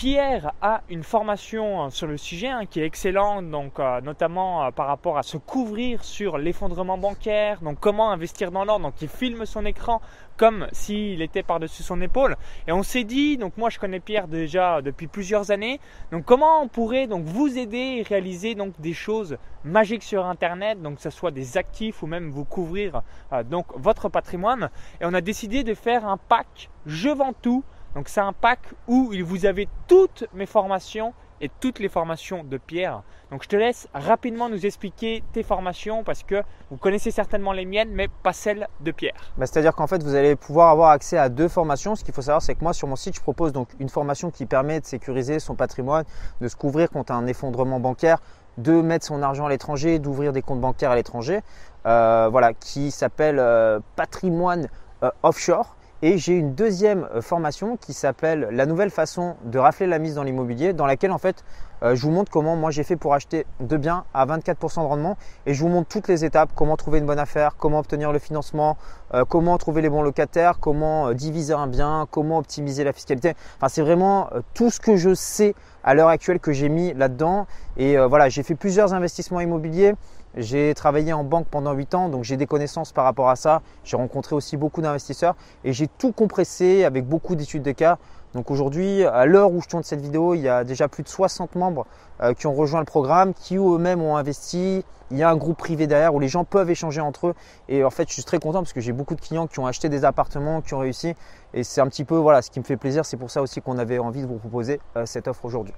Pierre 0.00 0.54
a 0.62 0.80
une 0.88 1.02
formation 1.02 1.84
euh, 1.84 1.90
sur 1.90 2.06
le 2.06 2.16
sujet 2.16 2.48
hein, 2.48 2.64
qui 2.64 2.80
est 2.80 2.86
excellente, 2.86 3.44
euh, 3.78 4.00
notamment 4.00 4.64
euh, 4.64 4.70
par 4.70 4.86
rapport 4.86 5.18
à 5.18 5.22
se 5.22 5.36
couvrir 5.36 6.04
sur 6.04 6.38
l'effondrement 6.38 6.96
bancaire, 6.96 7.60
donc 7.60 7.78
comment 7.80 8.10
investir 8.10 8.50
dans 8.50 8.64
l'or. 8.64 8.80
Donc 8.80 8.94
il 9.02 9.08
filme 9.08 9.44
son 9.44 9.66
écran 9.66 10.00
comme 10.38 10.68
s'il 10.72 11.20
était 11.20 11.42
par-dessus 11.42 11.82
son 11.82 12.00
épaule. 12.00 12.38
Et 12.66 12.72
on 12.72 12.82
s'est 12.82 13.04
dit, 13.04 13.36
donc 13.36 13.58
moi 13.58 13.68
je 13.68 13.78
connais 13.78 14.00
Pierre 14.00 14.26
déjà 14.26 14.80
depuis 14.80 15.06
plusieurs 15.06 15.50
années, 15.50 15.80
donc 16.12 16.24
comment 16.24 16.62
on 16.62 16.68
pourrait 16.68 17.06
donc 17.06 17.26
vous 17.26 17.58
aider 17.58 17.98
et 17.98 18.02
réaliser 18.02 18.54
donc 18.54 18.80
des 18.80 18.94
choses 18.94 19.36
magiques 19.64 20.02
sur 20.02 20.24
Internet, 20.24 20.80
donc 20.80 20.96
que 20.96 21.02
ce 21.02 21.10
soit 21.10 21.30
des 21.30 21.58
actifs 21.58 22.02
ou 22.02 22.06
même 22.06 22.30
vous 22.30 22.46
couvrir 22.46 23.02
donc 23.50 23.66
votre 23.76 24.08
patrimoine. 24.08 24.70
Et 25.02 25.04
on 25.04 25.12
a 25.12 25.20
décidé 25.20 25.62
de 25.62 25.74
faire 25.74 26.06
un 26.06 26.16
pack 26.16 26.70
Je 26.86 27.10
vends 27.10 27.34
tout 27.34 27.62
donc 27.94 28.08
c'est 28.08 28.20
un 28.20 28.32
pack 28.32 28.60
où 28.86 29.12
vous 29.24 29.46
avez 29.46 29.68
toutes 29.88 30.24
mes 30.32 30.46
formations 30.46 31.12
et 31.40 31.50
toutes 31.60 31.78
les 31.78 31.88
formations 31.88 32.44
de 32.44 32.58
Pierre. 32.58 33.02
Donc 33.30 33.44
je 33.44 33.48
te 33.48 33.56
laisse 33.56 33.88
rapidement 33.94 34.48
nous 34.48 34.66
expliquer 34.66 35.22
tes 35.32 35.42
formations 35.42 36.04
parce 36.04 36.22
que 36.22 36.42
vous 36.70 36.76
connaissez 36.76 37.10
certainement 37.10 37.52
les 37.52 37.64
miennes 37.64 37.90
mais 37.92 38.08
pas 38.22 38.32
celles 38.32 38.68
de 38.80 38.90
Pierre. 38.90 39.32
Bah, 39.38 39.46
c'est-à-dire 39.46 39.74
qu'en 39.74 39.86
fait 39.86 40.02
vous 40.02 40.14
allez 40.14 40.36
pouvoir 40.36 40.70
avoir 40.70 40.90
accès 40.90 41.16
à 41.16 41.28
deux 41.28 41.48
formations. 41.48 41.96
Ce 41.96 42.04
qu'il 42.04 42.12
faut 42.12 42.22
savoir 42.22 42.42
c'est 42.42 42.54
que 42.54 42.62
moi 42.62 42.72
sur 42.72 42.88
mon 42.88 42.96
site 42.96 43.16
je 43.16 43.20
propose 43.20 43.52
donc 43.52 43.68
une 43.78 43.88
formation 43.88 44.30
qui 44.30 44.46
permet 44.46 44.80
de 44.80 44.86
sécuriser 44.86 45.38
son 45.38 45.54
patrimoine, 45.54 46.04
de 46.40 46.48
se 46.48 46.56
couvrir 46.56 46.90
contre 46.90 47.12
un 47.12 47.26
effondrement 47.26 47.80
bancaire, 47.80 48.18
de 48.58 48.80
mettre 48.82 49.06
son 49.06 49.22
argent 49.22 49.46
à 49.46 49.48
l'étranger, 49.48 49.98
d'ouvrir 49.98 50.32
des 50.32 50.42
comptes 50.42 50.60
bancaires 50.60 50.90
à 50.90 50.96
l'étranger. 50.96 51.40
Euh, 51.86 52.28
voilà, 52.30 52.52
qui 52.52 52.90
s'appelle 52.90 53.38
euh, 53.38 53.80
patrimoine 53.96 54.68
euh, 55.02 55.10
offshore. 55.22 55.76
Et 56.02 56.16
j'ai 56.16 56.32
une 56.32 56.54
deuxième 56.54 57.06
euh, 57.14 57.20
formation 57.20 57.76
qui 57.76 57.92
s'appelle 57.92 58.48
La 58.52 58.64
nouvelle 58.64 58.88
façon 58.88 59.36
de 59.44 59.58
rafler 59.58 59.86
la 59.86 59.98
mise 59.98 60.14
dans 60.14 60.22
l'immobilier, 60.22 60.72
dans 60.72 60.86
laquelle 60.86 61.12
en 61.12 61.18
fait 61.18 61.44
euh, 61.82 61.94
je 61.94 62.00
vous 62.00 62.10
montre 62.10 62.32
comment 62.32 62.56
moi 62.56 62.70
j'ai 62.70 62.84
fait 62.84 62.96
pour 62.96 63.12
acheter 63.12 63.44
deux 63.60 63.76
biens 63.76 64.04
à 64.14 64.24
24% 64.24 64.80
de 64.80 64.86
rendement 64.86 65.18
et 65.44 65.52
je 65.52 65.60
vous 65.60 65.68
montre 65.68 65.88
toutes 65.88 66.08
les 66.08 66.24
étapes, 66.24 66.52
comment 66.54 66.78
trouver 66.78 67.00
une 67.00 67.06
bonne 67.06 67.18
affaire, 67.18 67.54
comment 67.58 67.80
obtenir 67.80 68.12
le 68.12 68.18
financement, 68.18 68.78
euh, 69.12 69.26
comment 69.28 69.58
trouver 69.58 69.82
les 69.82 69.90
bons 69.90 70.00
locataires, 70.00 70.58
comment 70.58 71.12
diviser 71.12 71.52
un 71.52 71.66
bien, 71.66 72.06
comment 72.10 72.38
optimiser 72.38 72.82
la 72.82 72.94
fiscalité. 72.94 73.34
Enfin 73.58 73.68
c'est 73.68 73.82
vraiment 73.82 74.30
tout 74.54 74.70
ce 74.70 74.80
que 74.80 74.96
je 74.96 75.12
sais 75.12 75.54
à 75.84 75.92
l'heure 75.92 76.08
actuelle 76.08 76.40
que 76.40 76.52
j'ai 76.52 76.70
mis 76.70 76.94
là-dedans. 76.94 77.46
Et 77.76 77.96
voilà, 77.96 78.28
j'ai 78.28 78.42
fait 78.42 78.54
plusieurs 78.54 78.92
investissements 78.92 79.40
immobiliers. 79.40 79.94
J'ai 80.36 80.74
travaillé 80.74 81.12
en 81.12 81.24
banque 81.24 81.46
pendant 81.50 81.72
8 81.72 81.94
ans, 81.96 82.08
donc 82.08 82.22
j'ai 82.22 82.36
des 82.36 82.46
connaissances 82.46 82.92
par 82.92 83.04
rapport 83.04 83.30
à 83.30 83.36
ça. 83.36 83.62
J'ai 83.82 83.96
rencontré 83.96 84.36
aussi 84.36 84.56
beaucoup 84.56 84.80
d'investisseurs 84.80 85.34
et 85.64 85.72
j'ai 85.72 85.88
tout 85.88 86.12
compressé 86.12 86.84
avec 86.84 87.04
beaucoup 87.04 87.34
d'études 87.34 87.64
de 87.64 87.72
cas. 87.72 87.98
Donc 88.34 88.52
aujourd'hui, 88.52 89.04
à 89.04 89.26
l'heure 89.26 89.50
où 89.50 89.60
je 89.60 89.66
tourne 89.66 89.82
cette 89.82 90.00
vidéo, 90.00 90.34
il 90.34 90.42
y 90.42 90.48
a 90.48 90.62
déjà 90.62 90.86
plus 90.86 91.02
de 91.02 91.08
60 91.08 91.56
membres 91.56 91.84
euh, 92.22 92.32
qui 92.32 92.46
ont 92.46 92.54
rejoint 92.54 92.78
le 92.78 92.86
programme, 92.86 93.34
qui 93.34 93.56
eux-mêmes 93.56 94.00
ont 94.00 94.16
investi. 94.16 94.84
Il 95.10 95.18
y 95.18 95.24
a 95.24 95.30
un 95.30 95.36
groupe 95.36 95.58
privé 95.58 95.88
derrière 95.88 96.14
où 96.14 96.20
les 96.20 96.28
gens 96.28 96.44
peuvent 96.44 96.70
échanger 96.70 97.00
entre 97.00 97.28
eux. 97.28 97.34
Et 97.68 97.82
en 97.82 97.90
fait, 97.90 98.06
je 98.06 98.12
suis 98.12 98.22
très 98.22 98.38
content 98.38 98.60
parce 98.60 98.72
que 98.72 98.80
j'ai 98.80 98.92
beaucoup 98.92 99.16
de 99.16 99.20
clients 99.20 99.48
qui 99.48 99.58
ont 99.58 99.66
acheté 99.66 99.88
des 99.88 100.04
appartements, 100.04 100.60
qui 100.60 100.74
ont 100.74 100.78
réussi. 100.78 101.16
Et 101.54 101.64
c'est 101.64 101.80
un 101.80 101.88
petit 101.88 102.04
peu 102.04 102.16
voilà, 102.16 102.40
ce 102.42 102.52
qui 102.52 102.60
me 102.60 102.64
fait 102.64 102.76
plaisir. 102.76 103.04
C'est 103.04 103.16
pour 103.16 103.32
ça 103.32 103.42
aussi 103.42 103.60
qu'on 103.60 103.78
avait 103.78 103.98
envie 103.98 104.22
de 104.22 104.28
vous 104.28 104.38
proposer 104.38 104.80
euh, 104.96 105.06
cette 105.06 105.26
offre 105.26 105.44
aujourd'hui. 105.44 105.74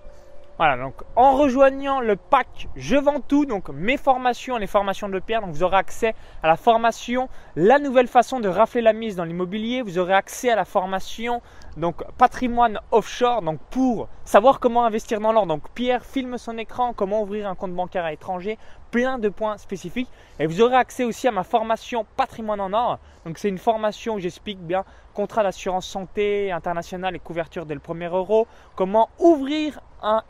Voilà, 0.63 0.77
donc 0.77 0.95
en 1.17 1.37
rejoignant 1.37 1.99
le 1.99 2.15
pack 2.15 2.69
Je 2.77 2.95
vends 2.95 3.19
tout, 3.19 3.47
donc 3.47 3.69
mes 3.71 3.97
formations, 3.97 4.59
les 4.59 4.69
formations 4.69 5.09
de 5.09 5.19
Pierre, 5.19 5.41
donc 5.41 5.51
vous 5.51 5.65
aurez 5.65 5.77
accès 5.77 6.15
à 6.41 6.47
la 6.47 6.57
formation 6.57 7.29
La 7.57 7.81
nouvelle 7.81 8.07
façon 8.07 8.39
de 8.39 8.47
rafler 8.47 8.81
la 8.81 8.93
mise 8.93 9.17
dans 9.17 9.25
l'immobilier, 9.25 9.83
vous 9.83 9.99
aurez 9.99 10.15
accès 10.15 10.51
à 10.51 10.55
la 10.55 10.65
formation 10.65 11.43
donc 11.77 12.05
patrimoine 12.19 12.79
offshore, 12.91 13.43
donc 13.43 13.59
pour 13.71 14.09
savoir 14.25 14.61
comment 14.61 14.85
investir 14.85 15.21
dans 15.21 15.33
l'or. 15.33 15.47
Donc 15.47 15.71
Pierre 15.71 16.05
filme 16.05 16.39
son 16.39 16.59
écran, 16.59 16.93
comment 16.93 17.23
ouvrir 17.23 17.49
un 17.49 17.55
compte 17.55 17.73
bancaire 17.73 18.05
à 18.05 18.11
l'étranger, 18.11 18.59
plein 18.91 19.19
de 19.19 19.29
points 19.29 19.57
spécifiques. 19.57 20.11
Et 20.39 20.47
vous 20.47 20.61
aurez 20.61 20.77
accès 20.77 21.05
aussi 21.05 21.29
à 21.29 21.33
ma 21.33 21.45
formation 21.45 22.07
patrimoine 22.17 22.61
en 22.61 22.73
or. 22.73 22.99
Donc 23.25 23.39
c'est 23.39 23.49
une 23.49 23.59
formation 23.59 24.15
où 24.15 24.19
j'explique 24.19 24.61
bien 24.61 24.85
contrat 25.13 25.43
d'assurance 25.43 25.87
santé 25.87 26.51
internationale 26.51 27.15
et 27.15 27.19
couverture 27.19 27.67
dès 27.67 27.75
le 27.75 27.81
premier 27.81 28.07
euro, 28.07 28.47
comment 28.75 29.09
ouvrir 29.19 29.81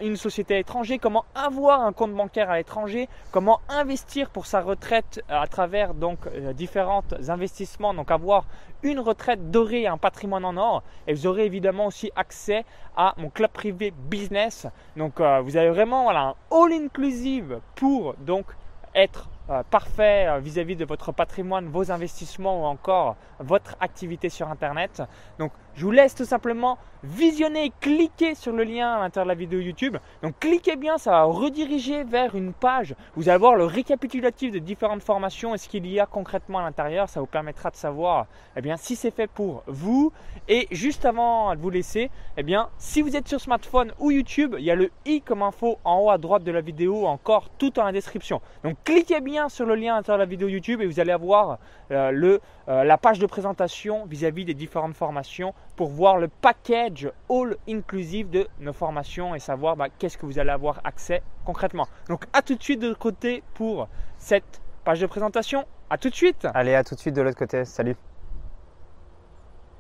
une 0.01 0.17
société 0.17 0.55
à 0.55 0.57
l'étranger, 0.59 0.99
comment 0.99 1.25
avoir 1.35 1.81
un 1.81 1.93
compte 1.93 2.13
bancaire 2.13 2.51
à 2.51 2.57
l'étranger, 2.57 3.09
comment 3.31 3.61
investir 3.69 4.29
pour 4.29 4.45
sa 4.45 4.61
retraite 4.61 5.23
à 5.29 5.47
travers 5.47 5.95
donc 5.95 6.19
euh, 6.27 6.53
différents 6.53 7.05
investissements, 7.29 7.95
donc 7.95 8.11
avoir 8.11 8.45
une 8.83 9.01
retraite 9.01 9.51
dorée 9.51 9.83
et 9.83 9.87
un 9.87 9.97
patrimoine 9.97 10.45
en 10.45 10.57
or. 10.57 10.83
Et 11.07 11.15
vous 11.15 11.27
aurez 11.27 11.47
évidemment 11.47 11.87
aussi 11.87 12.11
accès 12.17 12.65
à 12.97 13.15
mon 13.17 13.31
club 13.31 13.51
privé 13.51 13.93
business. 13.97 14.67
Donc 14.97 15.21
euh, 15.21 15.41
vous 15.41 15.57
avez 15.57 15.71
vraiment 15.71 16.11
un 16.11 16.35
all 16.51 16.73
inclusive 16.73 17.61
pour 17.75 18.15
donc 18.15 18.47
être 18.95 19.31
euh, 19.51 19.63
parfait 19.71 20.27
euh, 20.29 20.39
vis-à-vis 20.39 20.77
de 20.77 20.85
votre 20.85 21.13
patrimoine, 21.13 21.69
vos 21.69 21.91
investissements 21.91 22.63
ou 22.63 22.65
encore 22.65 23.17
votre 23.41 23.77
activité 23.81 24.29
sur 24.29 24.49
Internet. 24.49 25.03
Donc, 25.39 25.53
je 25.75 25.85
vous 25.85 25.91
laisse 25.91 26.15
tout 26.15 26.25
simplement 26.25 26.79
visionner, 27.05 27.73
cliquer 27.81 28.35
sur 28.35 28.53
le 28.53 28.65
lien 28.65 28.95
à 28.95 29.01
l'intérieur 29.01 29.27
de 29.27 29.31
la 29.31 29.35
vidéo 29.35 29.61
YouTube. 29.61 29.97
Donc, 30.23 30.35
cliquez 30.39 30.77
bien, 30.77 30.99
ça 30.99 31.11
va 31.11 31.23
rediriger 31.25 32.05
vers 32.05 32.35
une 32.35 32.53
page. 32.53 32.95
Vous 33.17 33.29
allez 33.29 33.39
voir 33.39 33.57
le 33.57 33.65
récapitulatif 33.65 34.53
de 34.53 34.59
différentes 34.59 35.03
formations 35.03 35.55
et 35.55 35.59
ce 35.59 35.69
qu'il 35.69 35.87
y 35.87 35.99
a 35.99 36.07
concrètement 36.07 36.61
à 36.61 36.63
l'intérieur. 36.63 37.09
Ça 37.09 37.21
vous 37.21 37.27
permettra 37.27 37.71
de 37.71 37.77
savoir 37.77 38.27
eh 38.57 38.61
bien, 38.61 38.77
si 38.77 38.95
c'est 38.95 39.11
fait 39.11 39.27
pour 39.27 39.65
vous. 39.67 40.13
Et 40.49 40.69
juste 40.71 41.05
avant 41.05 41.55
de 41.55 41.61
vous 41.61 41.71
laisser, 41.71 42.11
eh 42.37 42.43
bien, 42.43 42.69
si 42.79 43.03
vous 43.03 43.17
êtes 43.17 43.29
sur 43.29 43.41
smartphone 43.41 43.93
ou 43.99 44.11
YouTube, 44.11 44.55
il 44.59 44.65
y 44.65 44.71
a 44.71 44.77
le 44.77 44.91
i 45.05 45.23
comme 45.23 45.43
info 45.43 45.79
en 45.85 45.99
haut 45.99 46.11
à 46.11 46.19
droite 46.19 46.45
de 46.45 46.53
la 46.53 46.61
vidéo, 46.61 47.07
encore 47.07 47.49
tout 47.59 47.79
en 47.81 47.85
la 47.85 47.93
description. 47.93 48.41
Donc, 48.63 48.77
cliquez 48.85 49.21
bien 49.21 49.49
sur 49.49 49.67
le 49.67 49.75
lien 49.75 49.95
à 49.95 49.97
l'intérieur 49.97 50.19
de 50.19 50.25
la 50.25 50.31
vidéo 50.31 50.49
YouTube 50.49 50.81
et 50.81 50.87
vous 50.87 51.01
allez 51.01 51.13
avoir 51.13 51.59
euh, 51.91 52.11
le, 52.13 52.41
euh, 52.69 52.85
la 52.85 52.97
page 52.97 53.19
de 53.19 53.27
présentation 53.27 54.05
vis-à-vis 54.07 54.45
des 54.45 54.55
différentes 54.55 54.95
formations 54.95 55.53
pour 55.77 55.89
voir 55.89 56.19
le 56.19 56.29
package 56.29 57.11
all 57.31 57.57
inclusive 57.69 58.31
de 58.31 58.47
nos 58.61 58.73
formations 58.73 59.35
et 59.35 59.39
savoir 59.39 59.77
bah, 59.77 59.89
qu'est-ce 59.99 60.19
que 60.19 60.27
vous 60.27 60.39
allez 60.39 60.51
avoir 60.51 60.81
accès 60.85 61.23
concrètement. 61.45 61.89
Donc 62.09 62.27
à 62.33 62.43
tout 62.43 62.55
de 62.55 62.63
suite 62.63 62.81
de 62.81 62.89
l'autre 62.89 62.99
côté 62.99 63.43
pour 63.55 63.89
cette 64.19 64.61
page 64.85 65.01
de 65.01 65.07
présentation. 65.07 65.65
À 65.91 65.99
tout 65.99 66.11
de 66.11 66.15
suite 66.15 66.47
Allez, 66.55 66.75
à 66.75 66.85
tout 66.85 66.95
de 66.95 67.01
suite 67.01 67.15
de 67.15 67.23
l'autre 67.23 67.39
côté. 67.39 67.65
Salut 67.65 67.97